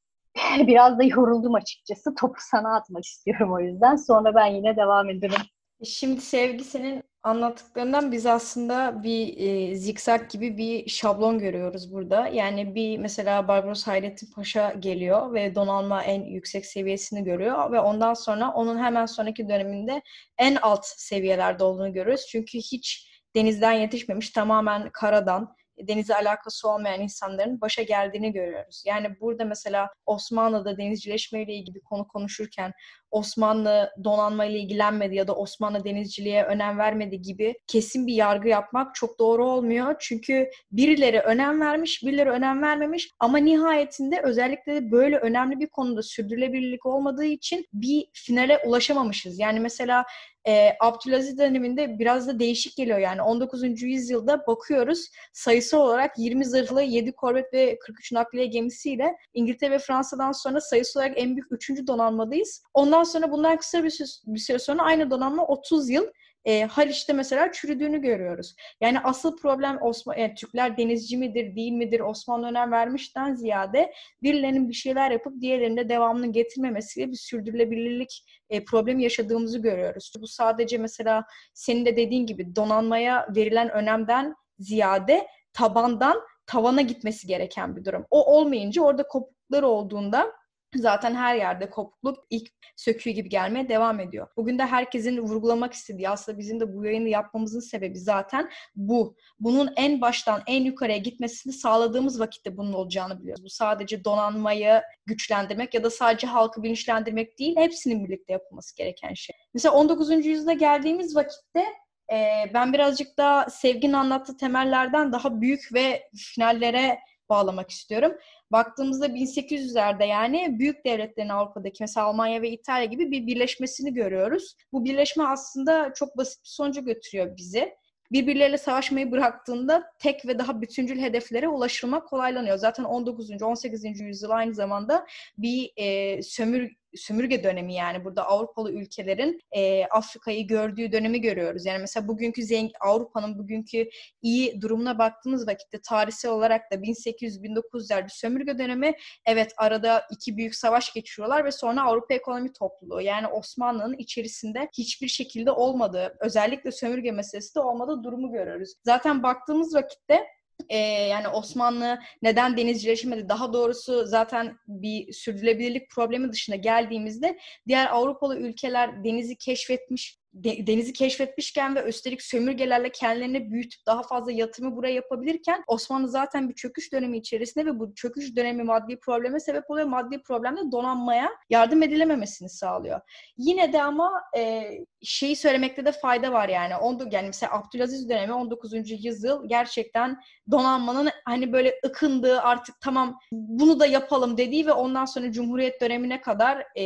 Biraz 0.67 0.99
da 0.99 1.03
yoruldum 1.03 1.55
açıkçası. 1.55 2.15
Topu 2.15 2.35
sana 2.39 2.75
atmak 2.75 3.05
istiyorum 3.05 3.53
o 3.53 3.59
yüzden. 3.59 3.95
Sonra 3.95 4.35
ben 4.35 4.45
yine 4.45 4.75
devam 4.75 5.09
ederim. 5.09 5.41
Şimdi 5.83 6.21
Sevgi 6.21 6.63
senin 6.63 7.03
anlattıklarından 7.25 8.11
biz 8.11 8.25
aslında 8.25 9.03
bir 9.03 9.37
e, 9.37 9.75
zikzak 9.75 10.29
gibi 10.29 10.57
bir 10.57 10.89
şablon 10.89 11.39
görüyoruz 11.39 11.93
burada. 11.93 12.27
Yani 12.27 12.75
bir 12.75 12.97
mesela 12.97 13.47
Barbaros 13.47 13.87
Hayrettin 13.87 14.31
Paşa 14.31 14.73
geliyor 14.79 15.33
ve 15.33 15.55
donanma 15.55 16.03
en 16.03 16.23
yüksek 16.23 16.65
seviyesini 16.65 17.23
görüyor 17.23 17.71
ve 17.71 17.79
ondan 17.79 18.13
sonra 18.13 18.51
onun 18.51 18.77
hemen 18.77 19.05
sonraki 19.05 19.49
döneminde 19.49 20.01
en 20.37 20.55
alt 20.55 20.85
seviyelerde 20.85 21.63
olduğunu 21.63 21.93
görüyoruz. 21.93 22.25
Çünkü 22.29 22.57
hiç 22.57 23.11
denizden 23.35 23.73
yetişmemiş, 23.73 24.29
tamamen 24.29 24.89
karadan, 24.89 25.55
denize 25.79 26.15
alakası 26.15 26.69
olmayan 26.69 27.01
insanların 27.01 27.61
başa 27.61 27.83
geldiğini 27.83 28.33
görüyoruz. 28.33 28.83
Yani 28.85 29.19
burada 29.19 29.45
mesela 29.45 29.89
Osmanlı'da 30.05 30.77
denizcileşmeyle 30.77 31.53
ilgili 31.53 31.75
bir 31.75 31.81
konu 31.81 32.07
konuşurken 32.07 32.73
Osmanlı 33.11 33.91
donanma 34.03 34.45
ile 34.45 34.59
ilgilenmedi 34.59 35.15
ya 35.15 35.27
da 35.27 35.35
Osmanlı 35.35 35.83
denizciliğe 35.83 36.43
önem 36.43 36.77
vermedi 36.77 37.21
gibi 37.21 37.55
kesin 37.67 38.07
bir 38.07 38.13
yargı 38.13 38.47
yapmak 38.47 38.95
çok 38.95 39.19
doğru 39.19 39.45
olmuyor. 39.45 39.95
Çünkü 39.99 40.49
birileri 40.71 41.19
önem 41.19 41.61
vermiş, 41.61 42.03
birileri 42.03 42.29
önem 42.29 42.61
vermemiş 42.61 43.09
ama 43.19 43.37
nihayetinde 43.37 44.21
özellikle 44.21 44.91
böyle 44.91 45.17
önemli 45.17 45.59
bir 45.59 45.67
konuda 45.67 46.03
sürdürülebilirlik 46.03 46.85
olmadığı 46.85 47.25
için 47.25 47.65
bir 47.73 48.05
finale 48.13 48.57
ulaşamamışız. 48.65 49.39
Yani 49.39 49.59
mesela 49.59 50.05
e, 50.47 50.69
Abdülaziz 50.79 51.37
döneminde 51.37 51.99
biraz 51.99 52.27
da 52.27 52.39
değişik 52.39 52.77
geliyor 52.77 52.99
yani 52.99 53.21
19. 53.21 53.81
yüzyılda 53.81 54.47
bakıyoruz 54.47 55.09
sayısı 55.33 55.79
olarak 55.79 56.19
20 56.19 56.45
zırhlı 56.45 56.81
7 56.81 57.11
korvet 57.11 57.53
ve 57.53 57.79
43 57.79 58.11
nakliye 58.11 58.45
gemisiyle 58.45 59.15
İngiltere 59.33 59.71
ve 59.71 59.79
Fransa'dan 59.79 60.31
sonra 60.31 60.61
sayısı 60.61 60.99
olarak 60.99 61.13
en 61.17 61.35
büyük 61.35 61.51
3. 61.51 61.87
donanmadayız. 61.87 62.63
Ondan 62.95 63.03
sonra 63.03 63.31
bundan 63.31 63.57
kısa 63.57 63.83
bir 63.83 63.89
süre, 63.89 64.07
bir 64.25 64.39
süre 64.39 64.59
sonra 64.59 64.83
aynı 64.83 65.11
donanma 65.11 65.45
30 65.45 65.89
yıl 65.89 66.05
e, 66.45 66.63
Haliç'te 66.63 67.13
mesela 67.13 67.51
çürüdüğünü 67.51 68.01
görüyoruz. 68.01 68.55
Yani 68.81 68.99
asıl 68.99 69.37
problem 69.37 69.77
Osman, 69.81 70.17
yani 70.17 70.35
Türkler 70.35 70.77
denizci 70.77 71.17
midir 71.17 71.55
değil 71.55 71.71
midir 71.71 71.99
Osmanlı 71.99 72.47
önem 72.47 72.71
vermişten 72.71 73.35
ziyade 73.35 73.93
birilerinin 74.23 74.69
bir 74.69 74.73
şeyler 74.73 75.11
yapıp 75.11 75.41
diğerlerinde 75.41 75.89
devamını 75.89 76.31
getirmemesiyle 76.31 77.11
bir 77.11 77.17
sürdürülebilirlik 77.17 78.25
e, 78.49 78.63
problemi 78.63 79.03
yaşadığımızı 79.03 79.59
görüyoruz. 79.59 80.13
Bu 80.21 80.27
sadece 80.27 80.77
mesela 80.77 81.23
senin 81.53 81.85
de 81.85 81.97
dediğin 81.97 82.25
gibi 82.25 82.55
donanmaya 82.55 83.27
verilen 83.35 83.69
önemden 83.69 84.35
ziyade 84.59 85.27
tabandan 85.53 86.21
tavana 86.45 86.81
gitmesi 86.81 87.27
gereken 87.27 87.75
bir 87.75 87.85
durum. 87.85 88.05
O 88.09 88.37
olmayınca 88.37 88.81
orada 88.81 89.07
kopukluklar 89.07 89.63
olduğunda 89.63 90.31
zaten 90.77 91.15
her 91.15 91.35
yerde 91.35 91.69
kopukluk 91.69 92.25
ilk 92.29 92.49
söküğü 92.75 93.09
gibi 93.09 93.29
gelmeye 93.29 93.69
devam 93.69 93.99
ediyor. 93.99 94.27
Bugün 94.37 94.59
de 94.59 94.65
herkesin 94.65 95.17
vurgulamak 95.17 95.73
istediği 95.73 96.09
aslında 96.09 96.37
bizim 96.37 96.59
de 96.59 96.73
bu 96.75 96.85
yayını 96.85 97.09
yapmamızın 97.09 97.59
sebebi 97.59 97.99
zaten 97.99 98.49
bu. 98.75 99.15
Bunun 99.39 99.73
en 99.75 100.01
baştan 100.01 100.41
en 100.47 100.63
yukarıya 100.63 100.97
gitmesini 100.97 101.53
sağladığımız 101.53 102.19
vakitte 102.19 102.57
bunun 102.57 102.73
olacağını 102.73 103.21
biliyoruz. 103.21 103.43
Bu 103.43 103.49
sadece 103.49 104.05
donanmayı 104.05 104.81
güçlendirmek 105.05 105.73
ya 105.73 105.83
da 105.83 105.89
sadece 105.89 106.27
halkı 106.27 106.63
bilinçlendirmek 106.63 107.39
değil, 107.39 107.55
hepsinin 107.57 108.05
birlikte 108.05 108.33
yapılması 108.33 108.75
gereken 108.75 109.13
şey. 109.13 109.35
Mesela 109.53 109.75
19. 109.75 110.25
yüzyılda 110.25 110.53
geldiğimiz 110.53 111.15
vakitte 111.15 111.65
e, 112.11 112.17
ben 112.53 112.73
birazcık 112.73 113.17
daha 113.17 113.49
Sevginin 113.49 113.93
anlattığı 113.93 114.37
temellerden 114.37 115.11
daha 115.11 115.41
büyük 115.41 115.73
ve 115.73 116.09
finallere 116.15 116.99
bağlamak 117.29 117.69
istiyorum. 117.69 118.11
Baktığımızda 118.51 119.07
1800'lerde 119.07 120.05
yani 120.05 120.59
büyük 120.59 120.85
devletlerin 120.85 121.29
Avrupa'daki 121.29 121.83
mesela 121.83 122.05
Almanya 122.05 122.41
ve 122.41 122.49
İtalya 122.49 122.85
gibi 122.85 123.11
bir 123.11 123.27
birleşmesini 123.27 123.93
görüyoruz. 123.93 124.55
Bu 124.73 124.85
birleşme 124.85 125.23
aslında 125.23 125.93
çok 125.93 126.17
basit 126.17 126.43
bir 126.43 126.49
sonuca 126.49 126.81
götürüyor 126.81 127.37
bizi 127.37 127.75
birbirleriyle 128.11 128.57
savaşmayı 128.57 129.11
bıraktığında 129.11 129.83
tek 129.99 130.27
ve 130.27 130.39
daha 130.39 130.61
bütüncül 130.61 130.99
hedeflere 130.99 131.47
ulaşılmak 131.47 132.07
kolaylanıyor. 132.07 132.57
Zaten 132.57 132.83
19. 132.83 133.41
18. 133.41 133.99
yüzyıl 133.99 134.29
aynı 134.29 134.53
zamanda 134.53 135.05
bir 135.37 135.71
e, 135.77 136.21
sömür 136.21 136.71
sömürge 136.97 137.43
dönemi 137.43 137.73
yani 137.73 138.05
burada 138.05 138.27
Avrupalı 138.27 138.71
ülkelerin 138.71 139.39
e, 139.51 139.85
Afrika'yı 139.85 140.47
gördüğü 140.47 140.91
dönemi 140.91 141.21
görüyoruz. 141.21 141.65
Yani 141.65 141.79
mesela 141.79 142.07
bugünkü 142.07 142.43
zengin 142.43 142.73
Avrupa'nın 142.79 143.39
bugünkü 143.39 143.89
iyi 144.21 144.61
durumuna 144.61 144.99
baktığımız 144.99 145.47
vakitte 145.47 145.81
tarihsel 145.81 146.31
olarak 146.31 146.71
da 146.71 146.75
1800-1900'ler 146.75 148.03
bir 148.03 148.09
sömürge 148.09 148.57
dönemi. 148.57 148.93
Evet 149.25 149.53
arada 149.57 150.03
iki 150.11 150.37
büyük 150.37 150.55
savaş 150.55 150.93
geçiriyorlar 150.93 151.45
ve 151.45 151.51
sonra 151.51 151.83
Avrupa 151.83 152.13
Ekonomi 152.13 152.53
Topluluğu 152.53 153.01
yani 153.01 153.27
Osmanlı'nın 153.27 153.97
içerisinde 153.97 154.69
hiçbir 154.77 155.07
şekilde 155.07 155.51
olmadığı 155.51 156.17
özellikle 156.19 156.71
sömürge 156.71 157.11
meselesi 157.11 157.55
de 157.55 157.59
olmadığı 157.59 158.03
durumu 158.03 158.31
görüyoruz. 158.31 158.73
Zaten 158.85 159.23
baktığımız 159.23 159.75
vakitte 159.75 160.25
e, 160.69 160.77
yani 160.77 161.27
Osmanlı 161.27 161.99
neden 162.21 162.57
denizcileşmedi? 162.57 163.29
Daha 163.29 163.53
doğrusu 163.53 164.05
zaten 164.05 164.57
bir 164.67 165.13
sürdürülebilirlik 165.13 165.89
problemi 165.91 166.31
dışında 166.31 166.55
geldiğimizde 166.55 167.37
diğer 167.67 167.87
Avrupalı 167.87 168.37
ülkeler 168.39 169.03
denizi 169.03 169.35
keşfetmiş 169.35 170.17
denizi 170.43 170.93
keşfetmişken 170.93 171.75
ve 171.75 171.83
üstelik 171.83 172.21
sömürgelerle 172.21 172.91
kendilerini 172.91 173.51
büyütüp 173.51 173.85
daha 173.85 174.03
fazla 174.03 174.31
yatırımı 174.31 174.75
buraya 174.75 174.93
yapabilirken 174.93 175.63
Osmanlı 175.67 176.07
zaten 176.07 176.49
bir 176.49 176.55
çöküş 176.55 176.93
dönemi 176.93 177.17
içerisinde 177.17 177.65
ve 177.65 177.79
bu 177.79 177.95
çöküş 177.95 178.35
dönemi 178.35 178.63
maddi 178.63 178.99
probleme 178.99 179.39
sebep 179.39 179.71
oluyor. 179.71 179.87
Maddi 179.87 180.21
problemde 180.21 180.71
donanmaya 180.71 181.29
yardım 181.49 181.83
edilememesini 181.83 182.49
sağlıyor. 182.49 183.01
Yine 183.37 183.73
de 183.73 183.81
ama 183.81 184.11
e, 184.37 184.71
şeyi 185.03 185.35
söylemekte 185.35 185.85
de 185.85 185.91
fayda 185.91 186.31
var 186.31 186.49
yani. 186.49 186.75
Ondu, 186.75 187.07
yani 187.11 187.27
mesela 187.27 187.53
Abdülaziz 187.53 188.09
dönemi 188.09 188.33
19. 188.33 188.73
yüzyıl 189.05 189.49
gerçekten 189.49 190.17
donanmanın 190.51 191.09
hani 191.25 191.53
böyle 191.53 191.79
ıkındığı 191.85 192.41
artık 192.41 192.75
tamam 192.81 193.19
bunu 193.31 193.79
da 193.79 193.85
yapalım 193.85 194.37
dediği 194.37 194.65
ve 194.65 194.71
ondan 194.71 195.05
sonra 195.05 195.31
Cumhuriyet 195.31 195.81
dönemine 195.81 196.21
kadar 196.21 196.65
e, 196.75 196.83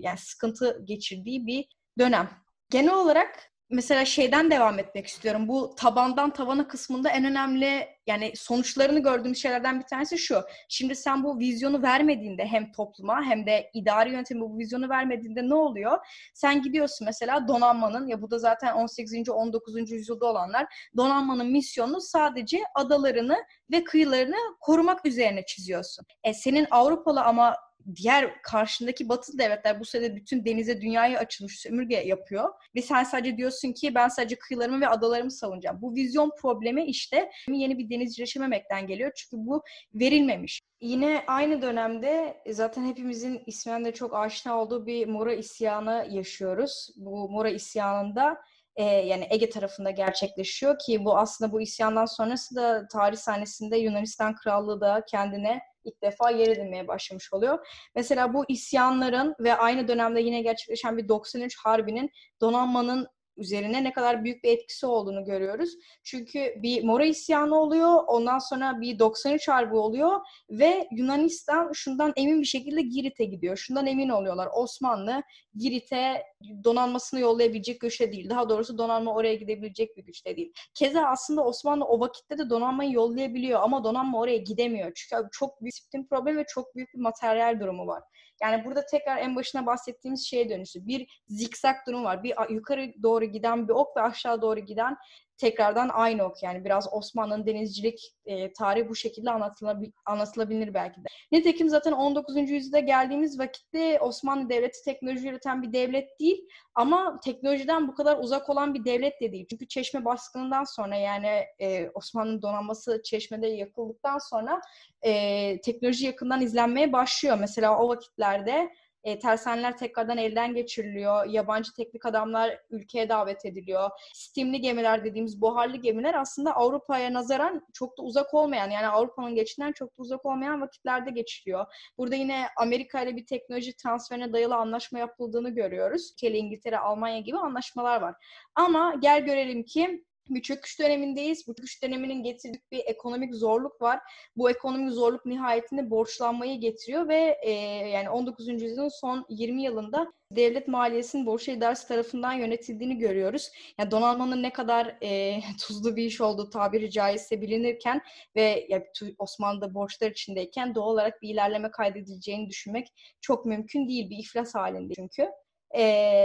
yani 0.00 0.18
sıkıntı 0.18 0.80
geçirdiği 0.84 1.46
bir 1.46 1.64
dönem 1.98 2.42
genel 2.72 2.94
olarak 2.94 3.52
mesela 3.70 4.04
şeyden 4.04 4.50
devam 4.50 4.78
etmek 4.78 5.06
istiyorum. 5.06 5.48
Bu 5.48 5.74
tabandan 5.76 6.32
tavana 6.32 6.68
kısmında 6.68 7.08
en 7.10 7.24
önemli 7.24 7.88
yani 8.06 8.32
sonuçlarını 8.36 9.02
gördüğüm 9.02 9.36
şeylerden 9.36 9.80
bir 9.80 9.84
tanesi 9.84 10.18
şu. 10.18 10.42
Şimdi 10.68 10.96
sen 10.96 11.24
bu 11.24 11.38
vizyonu 11.38 11.82
vermediğinde 11.82 12.46
hem 12.46 12.72
topluma 12.72 13.22
hem 13.22 13.46
de 13.46 13.70
idari 13.74 14.10
yönetimi 14.10 14.40
bu 14.40 14.58
vizyonu 14.58 14.88
vermediğinde 14.88 15.48
ne 15.48 15.54
oluyor? 15.54 15.98
Sen 16.34 16.62
gidiyorsun 16.62 17.04
mesela 17.04 17.48
donanmanın 17.48 18.06
ya 18.06 18.22
bu 18.22 18.30
da 18.30 18.38
zaten 18.38 18.72
18. 18.72 19.28
19. 19.28 19.90
yüzyılda 19.90 20.26
olanlar 20.26 20.66
donanmanın 20.96 21.52
misyonunu 21.52 22.00
sadece 22.00 22.58
adalarını 22.74 23.36
ve 23.72 23.84
kıyılarını 23.84 24.36
korumak 24.60 25.06
üzerine 25.06 25.44
çiziyorsun. 25.46 26.06
E 26.24 26.34
senin 26.34 26.66
Avrupalı 26.70 27.22
ama 27.22 27.56
diğer 27.96 28.42
karşındaki 28.42 29.08
batı 29.08 29.38
devletler 29.38 29.80
bu 29.80 29.84
sırada 29.84 30.16
bütün 30.16 30.44
denize 30.44 30.80
dünyaya 30.80 31.18
açılmış 31.18 31.60
sömürge 31.60 31.96
yapıyor. 31.96 32.48
Ve 32.76 32.82
sen 32.82 33.04
sadece 33.04 33.36
diyorsun 33.36 33.72
ki 33.72 33.94
ben 33.94 34.08
sadece 34.08 34.36
kıyılarımı 34.38 34.80
ve 34.80 34.88
adalarımı 34.88 35.30
savunacağım. 35.30 35.82
Bu 35.82 35.94
vizyon 35.94 36.30
problemi 36.40 36.84
işte 36.84 37.30
yeni 37.48 37.78
bir 37.78 37.90
denizcileşememekten 37.90 38.86
geliyor. 38.86 39.12
Çünkü 39.16 39.36
bu 39.46 39.62
verilmemiş. 39.94 40.60
Yine 40.80 41.24
aynı 41.26 41.62
dönemde 41.62 42.42
zaten 42.50 42.86
hepimizin 42.86 43.42
ismen 43.46 43.84
de 43.84 43.94
çok 43.94 44.14
aşina 44.14 44.58
olduğu 44.58 44.86
bir 44.86 45.06
Mora 45.06 45.34
isyanı 45.34 46.06
yaşıyoruz. 46.10 46.88
Bu 46.96 47.28
Mora 47.28 47.50
isyanında 47.50 48.38
e, 48.76 48.84
yani 48.84 49.26
Ege 49.30 49.50
tarafında 49.50 49.90
gerçekleşiyor 49.90 50.78
ki 50.78 51.04
bu 51.04 51.18
aslında 51.18 51.52
bu 51.52 51.60
isyandan 51.60 52.06
sonrası 52.06 52.56
da 52.56 52.88
tarih 52.88 53.16
sahnesinde 53.16 53.76
Yunanistan 53.76 54.34
Krallığı 54.34 54.80
da 54.80 55.04
kendine 55.08 55.60
ilk 55.84 56.02
defa 56.02 56.30
yer 56.30 56.48
edinmeye 56.48 56.88
başlamış 56.88 57.32
oluyor. 57.32 57.66
Mesela 57.94 58.34
bu 58.34 58.44
isyanların 58.48 59.34
ve 59.40 59.54
aynı 59.54 59.88
dönemde 59.88 60.20
yine 60.20 60.42
gerçekleşen 60.42 60.96
bir 60.96 61.08
93 61.08 61.56
Harbi'nin 61.58 62.10
donanmanın 62.40 63.08
üzerine 63.36 63.84
ne 63.84 63.92
kadar 63.92 64.24
büyük 64.24 64.44
bir 64.44 64.48
etkisi 64.48 64.86
olduğunu 64.86 65.24
görüyoruz. 65.24 65.70
Çünkü 66.04 66.54
bir 66.62 66.84
Mora 66.84 67.04
isyanı 67.04 67.60
oluyor, 67.60 68.04
ondan 68.06 68.38
sonra 68.38 68.80
bir 68.80 68.98
93 68.98 69.48
harbi 69.48 69.76
oluyor 69.76 70.20
ve 70.50 70.88
Yunanistan 70.92 71.70
şundan 71.74 72.12
emin 72.16 72.40
bir 72.40 72.46
şekilde 72.46 72.82
Girit'e 72.82 73.24
gidiyor. 73.24 73.56
Şundan 73.56 73.86
emin 73.86 74.08
oluyorlar. 74.08 74.48
Osmanlı 74.54 75.22
Girit'e 75.54 76.22
donanmasını 76.64 77.20
yollayabilecek 77.20 77.80
güçte 77.80 78.12
değil. 78.12 78.30
Daha 78.30 78.48
doğrusu 78.48 78.78
donanma 78.78 79.14
oraya 79.14 79.34
gidebilecek 79.34 79.96
bir 79.96 80.04
güçte 80.04 80.36
değil. 80.36 80.52
Keza 80.74 81.02
aslında 81.02 81.44
Osmanlı 81.44 81.84
o 81.84 82.00
vakitte 82.00 82.38
de 82.38 82.50
donanmayı 82.50 82.92
yollayabiliyor 82.92 83.60
ama 83.62 83.84
donanma 83.84 84.20
oraya 84.20 84.36
gidemiyor. 84.36 84.92
Çünkü 84.94 85.28
çok 85.32 85.62
büyük 85.62 85.72
disiplin 85.72 86.06
problemi 86.06 86.38
ve 86.38 86.44
çok 86.48 86.74
büyük 86.76 86.94
bir 86.94 87.00
materyal 87.00 87.60
durumu 87.60 87.86
var. 87.86 88.02
Yani 88.42 88.64
burada 88.64 88.86
tekrar 88.86 89.16
en 89.18 89.36
başına 89.36 89.66
bahsettiğimiz 89.66 90.26
şeye 90.26 90.50
dönüştü. 90.50 90.86
Bir 90.86 91.22
zikzak 91.28 91.86
durum 91.86 92.04
var. 92.04 92.22
Bir 92.22 92.34
yukarı 92.50 92.92
doğru 93.02 93.24
giden 93.24 93.68
bir 93.68 93.72
ok 93.72 93.96
ve 93.96 94.00
aşağı 94.00 94.42
doğru 94.42 94.60
giden 94.60 94.96
tekrardan 95.42 95.90
aynı 95.92 96.24
ok 96.24 96.42
yani 96.42 96.64
biraz 96.64 96.92
Osmanlı'nın 96.92 97.46
denizcilik 97.46 98.14
e, 98.26 98.52
tarihi 98.52 98.88
bu 98.88 98.94
şekilde 98.94 99.30
anlatılabil, 99.30 99.90
anlatılabilir 100.06 100.74
belki 100.74 101.00
de. 101.00 101.08
Nitekim 101.32 101.68
zaten 101.68 101.92
19. 101.92 102.50
yüzyılda 102.50 102.78
geldiğimiz 102.78 103.38
vakitte 103.38 104.00
Osmanlı 104.00 104.48
Devleti 104.48 104.84
teknoloji 104.84 105.28
üreten 105.28 105.62
bir 105.62 105.72
devlet 105.72 106.20
değil 106.20 106.48
ama 106.74 107.20
teknolojiden 107.24 107.88
bu 107.88 107.94
kadar 107.94 108.18
uzak 108.18 108.50
olan 108.50 108.74
bir 108.74 108.84
devlet 108.84 109.20
de 109.20 109.32
değil. 109.32 109.46
Çünkü 109.50 109.68
Çeşme 109.68 110.04
baskınından 110.04 110.64
sonra 110.64 110.96
yani 110.96 111.44
e, 111.58 111.90
Osmanlı'nın 111.94 112.42
donanması 112.42 113.02
Çeşme'de 113.04 113.46
yakıldıktan 113.46 114.18
sonra 114.18 114.60
e, 115.02 115.60
teknoloji 115.60 116.06
yakından 116.06 116.40
izlenmeye 116.40 116.92
başlıyor. 116.92 117.36
Mesela 117.40 117.78
o 117.78 117.88
vakitlerde 117.88 118.70
e, 119.04 119.18
tersaneler 119.18 119.76
tekrardan 119.76 120.18
elden 120.18 120.54
geçiriliyor. 120.54 121.26
Yabancı 121.26 121.72
teknik 121.72 122.06
adamlar 122.06 122.58
ülkeye 122.70 123.08
davet 123.08 123.46
ediliyor. 123.46 123.90
Steamli 124.14 124.60
gemiler 124.60 125.04
dediğimiz 125.04 125.40
buharlı 125.40 125.76
gemiler 125.76 126.14
aslında 126.14 126.52
Avrupa'ya 126.56 127.12
nazaran 127.12 127.66
çok 127.72 127.98
da 127.98 128.02
uzak 128.02 128.34
olmayan 128.34 128.70
yani 128.70 128.88
Avrupa'nın 128.88 129.34
geçtiğinden 129.34 129.72
çok 129.72 129.88
da 129.88 130.02
uzak 130.02 130.26
olmayan 130.26 130.60
vakitlerde 130.60 131.10
geçiliyor. 131.10 131.66
Burada 131.98 132.14
yine 132.14 132.46
Amerika 132.56 133.02
ile 133.02 133.16
bir 133.16 133.26
teknoloji 133.26 133.76
transferine 133.76 134.32
dayalı 134.32 134.54
anlaşma 134.54 134.98
yapıldığını 134.98 135.50
görüyoruz. 135.50 136.12
Ülke 136.12 136.38
İngiltere, 136.38 136.78
Almanya 136.78 137.18
gibi 137.18 137.38
anlaşmalar 137.38 138.00
var. 138.00 138.14
Ama 138.54 138.94
gel 139.00 139.24
görelim 139.24 139.64
ki 139.64 140.04
bir 140.30 140.42
çöküş 140.42 140.80
dönemindeyiz. 140.80 141.46
Bu 141.48 141.54
çöküş 141.54 141.82
döneminin 141.82 142.22
getirdiği 142.22 142.62
bir 142.72 142.82
ekonomik 142.86 143.34
zorluk 143.34 143.82
var. 143.82 144.00
Bu 144.36 144.50
ekonomik 144.50 144.92
zorluk 144.92 145.26
nihayetinde 145.26 145.90
borçlanmayı 145.90 146.60
getiriyor 146.60 147.08
ve 147.08 147.38
e, 147.42 147.50
yani 147.88 148.10
19. 148.10 148.48
yüzyılın 148.48 149.00
son 149.00 149.26
20 149.28 149.62
yılında 149.62 150.12
devlet 150.30 150.68
maliyesinin 150.68 151.26
borçlu 151.26 151.52
idaresi 151.52 151.88
tarafından 151.88 152.32
yönetildiğini 152.32 152.98
görüyoruz. 152.98 153.50
Yani 153.78 153.90
donanmanın 153.90 154.42
ne 154.42 154.52
kadar 154.52 154.96
e, 155.02 155.40
tuzlu 155.60 155.96
bir 155.96 156.04
iş 156.04 156.20
olduğu 156.20 156.50
tabiri 156.50 156.90
caizse 156.90 157.40
bilinirken 157.40 158.00
ve 158.36 158.66
ya, 158.68 158.84
Osmanlı'da 159.18 159.74
borçlar 159.74 160.10
içindeyken 160.10 160.74
doğal 160.74 160.86
olarak 160.92 161.22
bir 161.22 161.28
ilerleme 161.28 161.70
kaydedileceğini 161.70 162.48
düşünmek 162.48 162.88
çok 163.20 163.46
mümkün 163.46 163.88
değil. 163.88 164.10
Bir 164.10 164.18
iflas 164.18 164.54
halinde 164.54 164.94
çünkü. 164.94 165.28
E, 165.72 165.82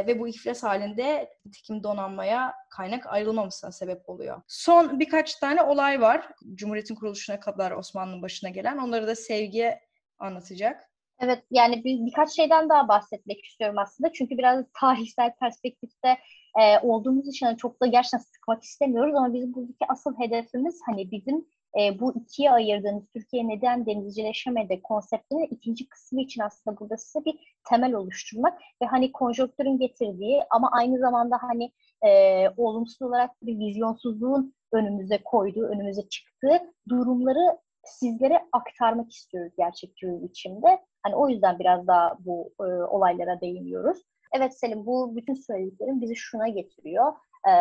ve 0.08 0.20
bu 0.20 0.28
iflas 0.28 0.64
halinde 0.64 1.30
nitekim 1.46 1.84
donanmaya 1.84 2.54
kaynak 2.70 3.08
ayrılmamasına 3.08 3.72
sebep 3.72 4.10
oluyor. 4.10 4.42
Son 4.48 5.00
birkaç 5.00 5.36
tane 5.36 5.62
olay 5.62 6.02
var. 6.02 6.30
Cumhuriyet'in 6.54 6.96
kuruluşuna 6.96 7.40
kadar 7.40 7.72
Osmanlı'nın 7.72 8.22
başına 8.22 8.50
gelen. 8.50 8.78
Onları 8.78 9.08
da 9.08 9.16
Sevgi 9.16 9.80
anlatacak. 10.20 10.90
Evet 11.20 11.44
yani 11.52 11.84
bir, 11.84 12.06
birkaç 12.06 12.36
şeyden 12.36 12.70
daha 12.70 12.88
bahsetmek 12.88 13.46
istiyorum 13.46 13.78
aslında. 13.78 14.12
Çünkü 14.14 14.38
biraz 14.38 14.66
tarihsel 14.80 15.34
perspektifte 15.40 16.18
e, 16.62 16.80
olduğumuz 16.80 17.28
için 17.28 17.46
hani 17.46 17.58
çok 17.58 17.82
da 17.82 17.86
gerçekten 17.86 18.18
sıkmak 18.18 18.64
istemiyoruz 18.64 19.16
ama 19.16 19.34
bizim 19.34 19.54
buradaki 19.54 19.86
asıl 19.90 20.20
hedefimiz 20.20 20.80
hani 20.86 21.12
bizim 21.12 21.48
e, 21.80 22.00
bu 22.00 22.14
ikiye 22.22 22.52
ayırdığımız 22.52 23.04
Türkiye 23.14 23.48
neden 23.48 23.86
denizcileşemedi 23.86 24.82
konseptinin 24.82 25.48
ikinci 25.52 25.90
kısmı 25.90 26.22
için 26.22 26.42
aslında 26.42 26.80
burada 26.80 26.98
size 26.98 27.26
bir 27.26 27.56
temel 27.70 27.94
oluşturmak 27.94 28.60
ve 28.82 28.86
hani 28.86 29.12
konjonktürün 29.12 29.80
getirdiği 29.80 30.44
ama 30.50 30.70
aynı 30.72 31.00
zamanda 31.00 31.38
hani 31.42 31.72
e, 32.06 32.10
olumsuz 32.58 33.02
olarak 33.02 33.32
bir 33.42 33.60
vizyonsuzluğun 33.60 34.54
önümüze 34.72 35.20
koyduğu, 35.26 35.68
önümüze 35.68 36.10
çıktığı 36.10 36.60
durumları 36.90 37.58
sizlere 37.84 38.40
aktarmak 38.52 39.12
istiyoruz 39.12 39.54
gerçekçi 39.58 40.08
bir 40.08 40.24
biçimde. 40.24 40.80
Hani 41.04 41.16
o 41.16 41.30
yüzden 41.30 41.60
biraz 41.60 41.88
daha 41.88 42.18
bu 42.20 42.54
e, 42.60 42.64
olaylara 42.64 43.42
değiniyoruz. 43.42 43.98
Evet 44.34 44.60
Selim 44.60 44.86
bu 44.86 45.16
bütün 45.16 45.34
söylediklerim 45.34 46.02
bizi 46.02 46.16
şuna 46.16 46.48
getiriyor. 46.48 47.14
E, 47.48 47.52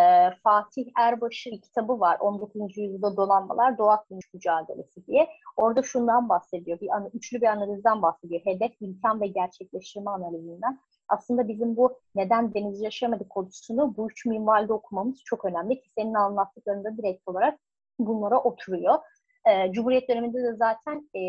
Fatih 0.43 0.87
Erbaş'ın 0.97 1.57
kitabı 1.57 2.01
var. 2.01 2.19
19. 2.21 2.77
yüzyılda 2.77 3.17
dolanmalar, 3.17 3.79
doğa 3.79 3.93
akdeniz 3.93 4.25
mücadelesi 4.35 5.07
diye. 5.07 5.29
Orada 5.57 5.83
şundan 5.83 6.29
bahsediyor. 6.29 6.81
Bir 6.81 6.89
üçlü 7.15 7.41
bir 7.41 7.47
analizden 7.47 8.03
bahsediyor. 8.03 8.41
Hedef, 8.45 8.73
imkan 8.81 9.21
ve 9.21 9.27
gerçekleştirme 9.27 10.11
analizinden. 10.11 10.81
Aslında 11.09 11.49
bizim 11.49 11.77
bu 11.77 11.99
neden 12.15 12.55
deniz 12.55 12.81
yaşamadık 12.81 13.31
konusunu 13.31 13.97
bu 13.97 14.11
üç 14.11 14.27
minvalde 14.27 14.73
okumamız 14.73 15.23
çok 15.25 15.45
önemli 15.45 15.81
ki 15.81 15.91
senin 15.95 16.15
anlattıklarında 16.15 16.97
direkt 16.97 17.29
olarak 17.29 17.59
bunlara 17.99 18.39
oturuyor. 18.39 18.99
E, 19.47 19.73
Cumhuriyet 19.73 20.09
döneminde 20.09 20.43
de 20.43 20.55
zaten 20.55 21.11
e, 21.15 21.21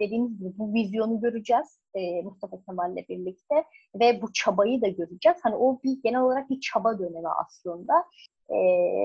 dediğimiz 0.00 0.38
gibi 0.38 0.58
bu 0.58 0.74
vizyonu 0.74 1.20
göreceğiz 1.20 1.80
e, 1.94 2.22
Mustafa 2.22 2.56
Kemal'le 2.62 3.08
birlikte 3.08 3.64
ve 4.00 4.22
bu 4.22 4.32
çabayı 4.32 4.82
da 4.82 4.88
göreceğiz. 4.88 5.38
Hani 5.42 5.56
o 5.56 5.80
bir 5.84 6.02
genel 6.02 6.20
olarak 6.20 6.50
bir 6.50 6.60
çaba 6.60 6.98
dönemi 6.98 7.28
aslında. 7.28 8.04
E, 8.50 8.56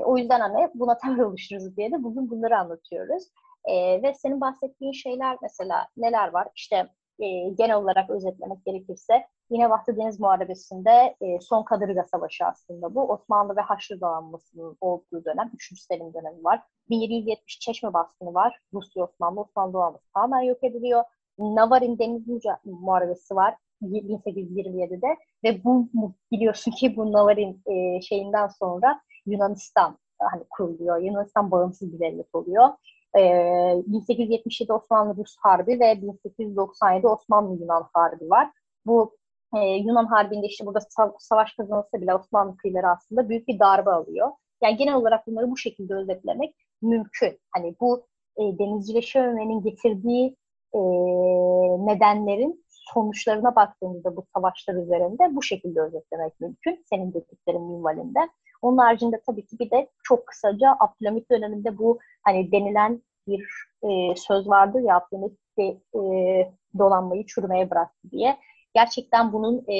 o 0.06 0.18
yüzden 0.18 0.40
hani 0.40 0.70
buna 0.76 0.98
temel 0.98 1.20
oluştururuz 1.20 1.78
diye 1.78 1.92
de 1.92 2.04
bugün 2.04 2.30
bunları 2.30 2.58
anlatıyoruz. 2.58 3.24
E, 3.66 4.04
ve 4.04 4.14
senin 4.14 4.42
bahsettiğin 4.42 4.92
şeyler 4.92 5.38
mesela 5.42 5.88
neler 5.98 6.28
var? 6.28 6.48
İşte 6.56 6.88
genel 7.58 7.76
olarak 7.76 8.10
özetlemek 8.10 8.66
gerekirse 8.66 9.14
yine 9.52 9.70
Vatı 9.70 9.98
Deniz 9.98 10.20
Muharebesi'nde 10.20 11.16
e, 11.22 11.40
son 11.42 11.64
Kadırga 11.64 12.04
Savaşı 12.12 12.46
aslında 12.46 12.96
bu. 12.96 13.02
Osmanlı 13.02 13.56
ve 13.56 13.62
Haçlı 13.62 14.02
donanmasının 14.02 14.78
olduğu 14.82 15.26
dönem. 15.26 15.52
3. 15.54 15.82
Selim 15.82 16.14
dönemi 16.14 16.44
var. 16.44 16.62
1770 16.90 17.60
Çeşme 17.60 17.94
baskını 17.94 18.34
var. 18.34 18.60
Rusya 18.74 19.04
Osmanlı, 19.04 19.42
Osmanlı 19.42 19.74
donanması 19.74 20.06
tamamen 20.14 20.42
yok 20.42 20.64
ediliyor. 20.64 21.04
Navarin 21.40 22.00
Deniz 22.00 22.46
Muharebesi 22.66 23.36
var 23.36 23.56
1827'de 23.82 25.18
ve 25.44 25.64
bu 25.64 25.90
biliyorsun 26.32 26.72
ki 26.72 26.96
bu 26.96 27.12
Navarin 27.12 27.62
e, 27.66 28.02
şeyinden 28.02 28.48
sonra 28.48 29.02
Yunanistan 29.26 29.98
hani 30.20 30.44
kuruluyor. 30.50 30.98
Yunanistan 30.98 31.52
bağımsız 31.52 31.94
bir 31.94 32.00
devlet 32.00 32.36
oluyor. 32.36 32.70
E, 33.18 33.22
1877 33.88 34.74
Osmanlı-Rus 34.74 35.36
Harbi 35.40 35.80
ve 35.80 36.02
1897 36.02 37.08
Osmanlı-Yunan 37.08 37.90
Harbi 37.94 38.30
var. 38.30 38.52
Bu 38.86 39.18
e, 39.56 39.60
Yunan 39.60 40.06
Harbi'nde 40.06 40.48
işte 40.48 40.66
burada 40.66 40.80
savaş 41.20 41.54
kazanılsa 41.54 42.02
bile 42.02 42.16
Osmanlı 42.16 42.58
kıyıları 42.58 42.88
aslında 42.88 43.30
büyük 43.30 43.48
bir 43.48 43.60
darbe 43.60 43.90
alıyor. 43.90 44.32
Yani 44.64 44.78
genel 44.78 44.96
olarak 44.96 45.28
bunları 45.28 45.52
bu 45.52 45.58
şekilde 45.58 45.96
özetlemek 45.96 46.56
mümkün. 46.82 47.40
Hani 47.52 47.76
bu 47.82 48.06
e, 48.38 48.42
denizcileşmenin 48.42 49.62
getirdiği 49.62 50.36
e, 50.74 50.80
nedenlerin 51.86 52.66
sonuçlarına 52.94 53.56
baktığımızda 53.56 54.16
bu 54.16 54.26
savaşlar 54.36 54.76
üzerinde 54.76 55.36
bu 55.36 55.44
şekilde 55.44 55.82
özetlemek 55.82 56.40
mümkün. 56.40 56.86
Senin 56.90 57.14
dediklerin 57.14 57.62
minvalinde. 57.62 58.20
Onun 58.62 58.78
haricinde 58.78 59.22
tabii 59.26 59.46
ki 59.46 59.60
bir 59.60 59.72
de 59.72 59.90
çok 60.04 60.28
kısaca 60.28 60.78
Abdülhamit 60.80 61.32
döneminde 61.32 61.78
bu 61.78 62.00
hani 62.24 62.52
denilen 62.52 63.02
bir 63.28 63.46
e, 63.84 64.16
söz 64.16 64.50
vardır 64.50 64.80
ya 64.80 64.98
Abdülhamit 64.98 65.38
de, 65.58 65.78
e, 66.00 66.54
dolanmayı 66.78 67.26
çürümeye 67.26 67.70
bıraktı 67.70 68.12
diye. 68.12 68.38
Gerçekten 68.74 69.34
bunun 69.34 69.66
e, 69.68 69.76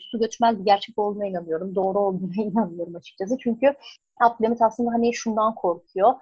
su 0.00 0.18
götürmez 0.18 0.58
bir 0.58 0.64
gerçek 0.64 0.98
olduğuna 0.98 1.26
inanıyorum. 1.26 1.74
Doğru 1.74 1.98
olduğuna 1.98 2.34
inanıyorum 2.36 2.96
açıkçası. 2.96 3.36
Çünkü 3.38 3.74
Abdülhamit 4.20 4.62
aslında 4.62 4.92
hani 4.92 5.14
şundan 5.14 5.54
korkuyor 5.54 6.14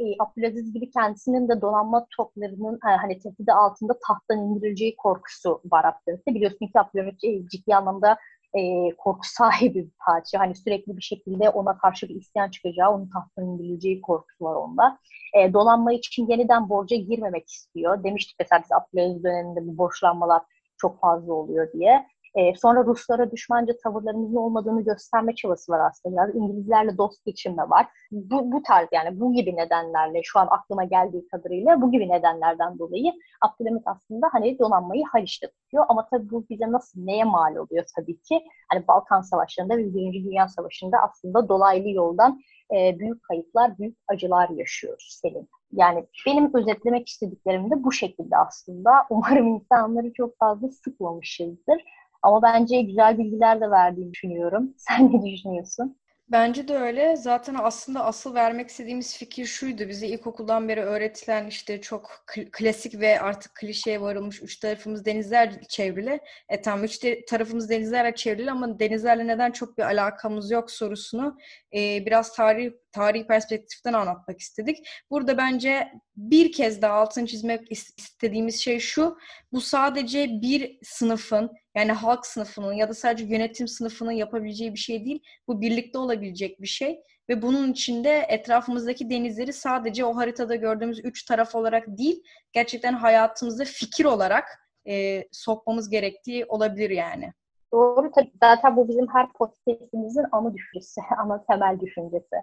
e, 0.00 0.04
Abdülaziz 0.18 0.72
gibi 0.72 0.90
kendisinin 0.90 1.48
de 1.48 1.60
donanma 1.60 2.06
toplarının 2.16 2.74
e, 2.74 2.96
hani 2.96 3.18
tehdidi 3.18 3.52
altında 3.52 3.98
tahttan 4.08 4.38
indirileceği 4.38 4.96
korkusu 4.96 5.60
var 5.64 5.84
Abdülhamit'te. 5.84 6.34
Biliyorsun 6.34 6.66
ki 6.66 6.72
Abdülhamit 6.74 7.20
ciddi 7.50 7.76
anlamda 7.76 8.16
e, 8.54 8.90
korku 8.98 9.20
sahibi 9.38 9.74
bir 9.74 9.90
padişah. 10.06 10.40
Hani 10.40 10.54
sürekli 10.54 10.96
bir 10.96 11.02
şekilde 11.02 11.50
ona 11.50 11.78
karşı 11.78 12.08
bir 12.08 12.14
isyan 12.14 12.50
çıkacağı, 12.50 12.90
onun 12.90 13.10
tahttan 13.10 13.44
indirileceği 13.46 14.00
korkusu 14.00 14.44
var 14.44 14.54
onda. 14.54 14.98
E, 15.34 15.52
dolanma 15.52 15.92
için 15.92 16.26
yeniden 16.26 16.68
borca 16.68 16.96
girmemek 16.96 17.48
istiyor. 17.48 18.04
Demiştik 18.04 18.36
mesela 18.40 18.62
biz 18.62 18.72
Abdülaziz 18.72 19.24
döneminde 19.24 19.66
bu 19.66 19.78
borçlanmalar 19.78 20.42
çok 20.82 21.00
fazla 21.00 21.32
oluyor 21.32 21.72
diye. 21.72 22.06
E, 22.34 22.54
sonra 22.54 22.84
Ruslara 22.84 23.30
düşmanca 23.30 23.74
tavırlarımızın 23.84 24.36
olmadığını 24.36 24.84
gösterme 24.84 25.34
çabası 25.34 25.72
var 25.72 25.80
aslında. 25.90 26.16
Biraz 26.16 26.34
İngilizlerle 26.34 26.98
dost 26.98 27.24
geçinme 27.24 27.62
var. 27.70 27.86
Bu, 28.12 28.52
bu 28.52 28.62
tarz 28.62 28.88
yani 28.92 29.20
bu 29.20 29.32
gibi 29.34 29.56
nedenlerle 29.56 30.20
şu 30.24 30.38
an 30.38 30.48
aklıma 30.50 30.84
geldiği 30.84 31.26
kadarıyla 31.26 31.82
bu 31.82 31.90
gibi 31.92 32.08
nedenlerden 32.08 32.78
dolayı 32.78 33.12
Abdülhamit 33.40 33.82
aslında 33.86 34.28
hani 34.32 34.58
donanmayı 34.58 35.04
Haliç'te 35.12 35.50
tutuyor. 35.50 35.84
Ama 35.88 36.06
tabii 36.10 36.30
bu 36.30 36.46
bize 36.50 36.72
nasıl 36.72 37.00
neye 37.00 37.24
mal 37.24 37.56
oluyor 37.56 37.84
tabii 37.96 38.20
ki? 38.20 38.40
Hani 38.72 38.88
Balkan 38.88 39.20
Savaşları'nda 39.20 39.76
ve 39.76 39.94
Birinci 39.94 40.24
Dünya 40.24 40.48
Savaşı'nda 40.48 40.98
aslında 40.98 41.48
dolaylı 41.48 41.88
yoldan 41.88 42.40
e, 42.76 42.98
büyük 42.98 43.22
kayıplar, 43.22 43.78
büyük 43.78 43.98
acılar 44.08 44.48
yaşıyoruz 44.48 45.18
Selim. 45.22 45.48
Yani 45.72 46.06
benim 46.26 46.54
özetlemek 46.54 47.08
istediklerim 47.08 47.70
de 47.70 47.84
bu 47.84 47.92
şekilde 47.92 48.36
aslında. 48.36 48.90
Umarım 49.10 49.46
insanları 49.46 50.12
çok 50.12 50.38
fazla 50.38 50.68
sıkmamışızdır. 50.70 51.84
Ama 52.22 52.42
bence 52.42 52.82
güzel 52.82 53.18
bilgiler 53.18 53.60
de 53.60 53.70
verdiğini 53.70 54.12
düşünüyorum. 54.12 54.74
Sen 54.78 55.12
ne 55.12 55.22
düşünüyorsun? 55.32 55.96
Bence 56.32 56.68
de 56.68 56.76
öyle. 56.76 57.16
Zaten 57.16 57.56
aslında 57.58 58.04
asıl 58.04 58.34
vermek 58.34 58.68
istediğimiz 58.68 59.16
fikir 59.16 59.46
şuydu. 59.46 59.88
Bize 59.88 60.06
ilkokuldan 60.06 60.68
beri 60.68 60.80
öğretilen 60.80 61.46
işte 61.46 61.80
çok 61.80 62.24
klasik 62.52 63.00
ve 63.00 63.20
artık 63.20 63.54
klişeye 63.54 64.00
varılmış 64.00 64.42
üç 64.42 64.56
tarafımız 64.56 65.04
denizler 65.04 65.62
çevrili. 65.68 66.20
E 66.48 66.62
tam 66.62 66.84
üç 66.84 66.98
tarafımız 67.28 67.70
denizlerle 67.70 68.14
çevrili 68.14 68.50
ama 68.50 68.78
denizlerle 68.78 69.26
neden 69.26 69.50
çok 69.52 69.78
bir 69.78 69.82
alakamız 69.82 70.50
yok 70.50 70.70
sorusunu 70.70 71.38
e, 71.74 72.06
biraz 72.06 72.36
tarih 72.36 72.70
tarihi 72.92 73.26
perspektiften 73.26 73.92
anlatmak 73.92 74.40
istedik. 74.40 74.88
Burada 75.10 75.38
bence 75.38 75.92
bir 76.16 76.52
kez 76.52 76.82
daha 76.82 76.94
altını 76.94 77.26
çizmek 77.26 77.72
istediğimiz 77.72 78.60
şey 78.60 78.80
şu. 78.80 79.18
Bu 79.52 79.60
sadece 79.60 80.28
bir 80.42 80.78
sınıfın 80.82 81.50
yani 81.74 81.92
halk 81.92 82.26
sınıfının 82.26 82.72
ya 82.72 82.88
da 82.88 82.94
sadece 82.94 83.24
yönetim 83.24 83.68
sınıfının 83.68 84.12
yapabileceği 84.12 84.72
bir 84.72 84.78
şey 84.78 85.04
değil. 85.04 85.22
Bu 85.48 85.60
birlikte 85.60 85.98
olabilecek 85.98 86.60
bir 86.60 86.66
şey. 86.66 87.02
Ve 87.28 87.42
bunun 87.42 87.72
içinde 87.72 88.26
etrafımızdaki 88.28 89.10
denizleri 89.10 89.52
sadece 89.52 90.04
o 90.04 90.16
haritada 90.16 90.54
gördüğümüz 90.54 91.04
üç 91.04 91.24
taraf 91.24 91.54
olarak 91.54 91.86
değil, 91.86 92.22
gerçekten 92.52 92.92
hayatımızda 92.92 93.64
fikir 93.64 94.04
olarak 94.04 94.44
e, 94.88 95.24
sokmamız 95.32 95.90
gerektiği 95.90 96.44
olabilir 96.46 96.90
yani. 96.90 97.32
Doğru 97.72 98.10
tabii. 98.10 98.32
Zaten 98.42 98.76
bu 98.76 98.88
bizim 98.88 99.06
her 99.12 99.32
podcastimizin 99.32 100.24
ana 100.32 100.54
düşüncesi, 100.54 101.00
ana 101.18 101.44
temel 101.44 101.80
düşüncesi. 101.80 102.36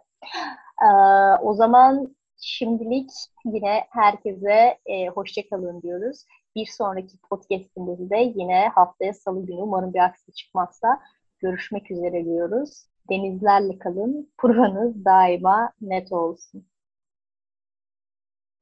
Ee, 0.82 0.86
o 1.42 1.54
zaman 1.54 2.16
şimdilik 2.42 3.10
yine 3.46 3.86
herkese 3.90 4.78
e, 4.86 5.08
hoşçakalın 5.08 5.82
diyoruz. 5.82 6.26
Bir 6.60 6.66
sonraki 6.66 7.18
podcastimizde 7.30 8.18
yine 8.36 8.68
haftaya 8.68 9.14
salı 9.14 9.46
günü 9.46 9.62
umarım 9.62 9.94
bir 9.94 10.00
aksi 10.00 10.32
çıkmazsa 10.32 11.00
görüşmek 11.40 11.92
üzere 11.92 12.26
diyoruz. 12.26 12.86
Denizlerle 13.10 13.80
kalın, 13.80 14.32
puranız 14.38 15.06
daima 15.06 15.72
net 15.82 16.12
olsun. 16.12 16.66